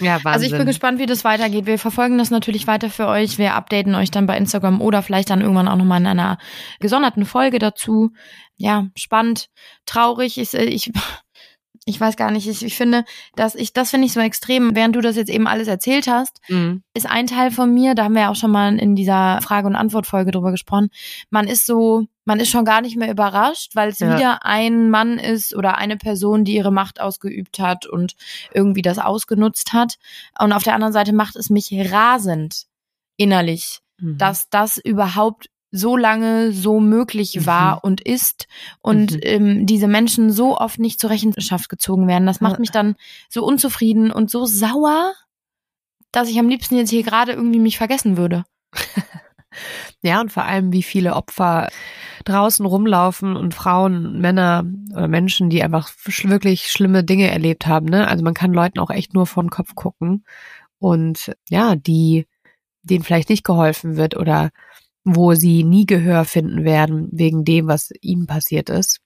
[0.01, 0.07] Ja.
[0.07, 0.33] ja, Wahnsinn.
[0.33, 1.67] Also ich bin gespannt, wie das weitergeht.
[1.67, 3.39] Wir verfolgen das natürlich weiter für euch.
[3.39, 6.39] Wir updaten euch dann bei Instagram oder vielleicht dann irgendwann auch nochmal in einer
[6.81, 8.13] gesonderten Folge dazu.
[8.57, 9.49] Ja, spannend,
[9.87, 10.39] traurig.
[10.39, 10.93] Ich, ich
[11.85, 13.05] ich weiß gar nicht, ich, ich finde,
[13.35, 16.41] dass ich, das finde ich so extrem, während du das jetzt eben alles erzählt hast,
[16.49, 16.83] mhm.
[16.95, 19.67] ist ein Teil von mir, da haben wir ja auch schon mal in dieser Frage-
[19.67, 20.91] und Antwort-Folge drüber gesprochen,
[21.31, 24.17] man ist so, man ist schon gar nicht mehr überrascht, weil es ja.
[24.17, 28.15] wieder ein Mann ist oder eine Person, die ihre Macht ausgeübt hat und
[28.53, 29.97] irgendwie das ausgenutzt hat.
[30.39, 32.67] Und auf der anderen Seite macht es mich rasend
[33.17, 34.19] innerlich, mhm.
[34.19, 37.47] dass das überhaupt so lange so möglich mhm.
[37.47, 37.81] war mhm.
[37.83, 38.47] und ist
[38.81, 39.21] und mhm.
[39.23, 42.27] ähm, diese Menschen so oft nicht zur Rechenschaft gezogen werden.
[42.27, 42.95] Das macht mich dann
[43.29, 45.15] so unzufrieden und so sauer,
[46.13, 48.45] dass ich am liebsten jetzt hier gerade irgendwie mich vergessen würde.
[50.03, 51.69] ja, und vor allem, wie viele Opfer
[52.25, 55.91] draußen rumlaufen und Frauen, Männer oder Menschen, die einfach
[56.23, 57.87] wirklich schlimme Dinge erlebt haben.
[57.87, 58.07] Ne?
[58.07, 60.25] Also man kann Leuten auch echt nur vor den Kopf gucken
[60.79, 62.27] und ja, die
[62.83, 64.51] denen vielleicht nicht geholfen wird oder
[65.05, 69.01] wo sie nie Gehör finden werden wegen dem, was ihnen passiert ist.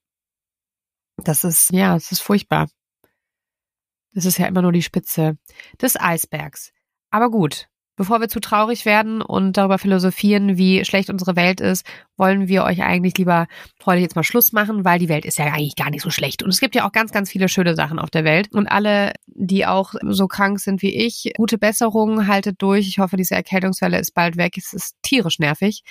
[1.16, 2.68] Das ist, ja, es ist furchtbar.
[4.12, 5.38] Das ist ja immer nur die Spitze
[5.80, 6.72] des Eisbergs.
[7.10, 11.86] Aber gut, Bevor wir zu traurig werden und darüber philosophieren, wie schlecht unsere Welt ist,
[12.18, 13.46] wollen wir euch eigentlich lieber
[13.86, 16.42] heute jetzt mal Schluss machen, weil die Welt ist ja eigentlich gar nicht so schlecht.
[16.42, 18.52] Und es gibt ja auch ganz, ganz viele schöne Sachen auf der Welt.
[18.52, 22.86] Und alle, die auch so krank sind wie ich, gute Besserung, haltet durch.
[22.86, 24.58] Ich hoffe, diese Erkältungswelle ist bald weg.
[24.58, 25.82] Es ist tierisch nervig.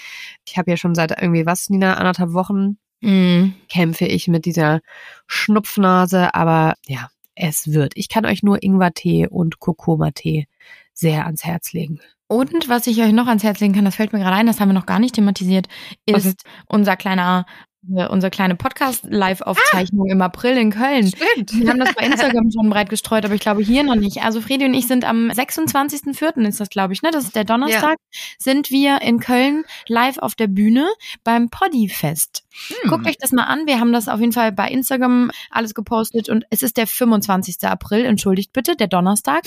[0.48, 3.54] Ich habe ja schon seit irgendwie was, Nina, anderthalb Wochen mm.
[3.68, 4.82] kämpfe ich mit dieser
[5.26, 6.36] Schnupfnase.
[6.36, 7.94] Aber ja, es wird.
[7.96, 10.48] Ich kann euch nur Ingwertee und Kurkuma-Tee
[10.96, 12.00] sehr ans Herz legen.
[12.28, 14.60] Und was ich euch noch ans Herz legen kann, das fällt mir gerade ein, das
[14.60, 15.68] haben wir noch gar nicht thematisiert,
[16.08, 16.36] ist okay.
[16.68, 17.46] unser kleiner
[17.94, 21.08] äh, unsere kleine Podcast-Live-Aufzeichnung ah, im April in Köln.
[21.08, 21.54] Stimmt.
[21.54, 24.24] Wir haben das bei Instagram schon breit gestreut, aber ich glaube hier noch nicht.
[24.24, 26.48] Also Fredi und ich sind am 26.04.
[26.48, 27.12] ist das, glaube ich, ne?
[27.12, 27.98] Das ist der Donnerstag.
[28.00, 28.20] Ja.
[28.40, 30.88] Sind wir in Köln live auf der Bühne
[31.24, 32.44] beim Poddy-Fest.
[32.82, 32.90] Hm.
[32.90, 33.68] Guckt euch das mal an.
[33.68, 37.58] Wir haben das auf jeden Fall bei Instagram alles gepostet und es ist der 25.
[37.68, 39.44] April, entschuldigt bitte, der Donnerstag.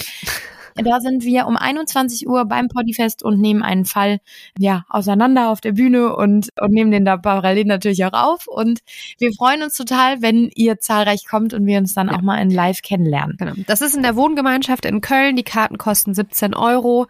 [0.75, 4.21] Da sind wir um 21 Uhr beim Podifest und nehmen einen Fall
[4.59, 8.47] ja auseinander auf der Bühne und, und nehmen den da parallel natürlich auch auf.
[8.47, 8.81] Und
[9.19, 12.17] wir freuen uns total, wenn ihr zahlreich kommt und wir uns dann ja.
[12.17, 13.37] auch mal in Live kennenlernen.
[13.39, 13.53] Genau.
[13.67, 15.37] Das ist in der Wohngemeinschaft in Köln.
[15.37, 17.07] Die Karten kosten 17 Euro.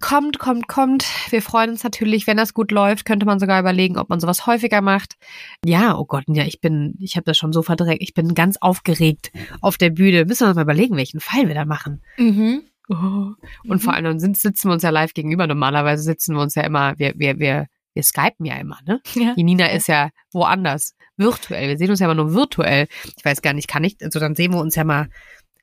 [0.00, 1.04] Kommt, kommt, kommt.
[1.30, 4.46] Wir freuen uns natürlich, wenn das gut läuft, könnte man sogar überlegen, ob man sowas
[4.46, 5.16] häufiger macht.
[5.64, 8.02] Ja, oh Gott, ja, ich bin, ich habe das schon so verdrängt.
[8.02, 9.30] Ich bin ganz aufgeregt
[9.60, 10.24] auf der Bühne.
[10.24, 12.02] Müssen wir uns mal überlegen, welchen Fall wir da machen.
[12.18, 12.62] Mhm.
[12.88, 12.94] Oh.
[12.94, 13.80] Und mhm.
[13.80, 15.46] vor allem dann sind, sitzen wir uns ja live gegenüber.
[15.46, 19.00] Normalerweise sitzen wir uns ja immer, wir, wir, wir, wir skypen ja immer, ne?
[19.14, 19.34] Ja.
[19.34, 21.68] Die Nina ist ja woanders, virtuell.
[21.68, 22.86] Wir sehen uns ja immer nur virtuell.
[23.16, 25.08] Ich weiß gar nicht, kann ich, also dann sehen wir uns ja mal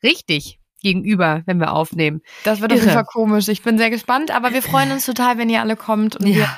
[0.03, 2.21] richtig gegenüber, wenn wir aufnehmen.
[2.43, 3.47] Das wird auf jeden Fall komisch.
[3.47, 6.35] Ich bin sehr gespannt, aber wir freuen uns total, wenn ihr alle kommt und ja.
[6.35, 6.49] wir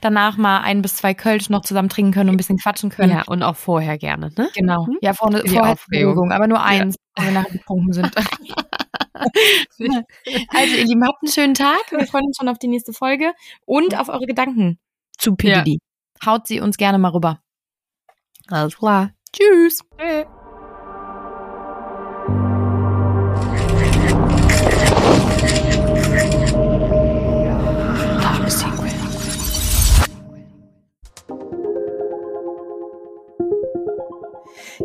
[0.00, 3.12] danach mal ein bis zwei Kölsch noch zusammen trinken können und ein bisschen quatschen können.
[3.12, 4.50] Ja, und auch vorher gerne, ne?
[4.54, 4.86] Genau.
[4.86, 4.98] Mhm.
[5.00, 7.24] Ja, vorne, vorher Aufregung, aber nur eins, ja.
[7.24, 8.14] wenn wir nachher betrunken sind.
[10.48, 11.90] also, ihr Lieben, habt einen schönen Tag.
[11.90, 13.32] Wir freuen uns schon auf die nächste Folge
[13.64, 14.78] und auf eure Gedanken
[15.16, 15.72] zu PDD.
[15.72, 15.78] Ja.
[16.26, 17.40] Haut sie uns gerne mal rüber.
[18.48, 19.12] Alles klar.
[19.32, 19.80] Tschüss.
[19.98, 20.39] Tschüss.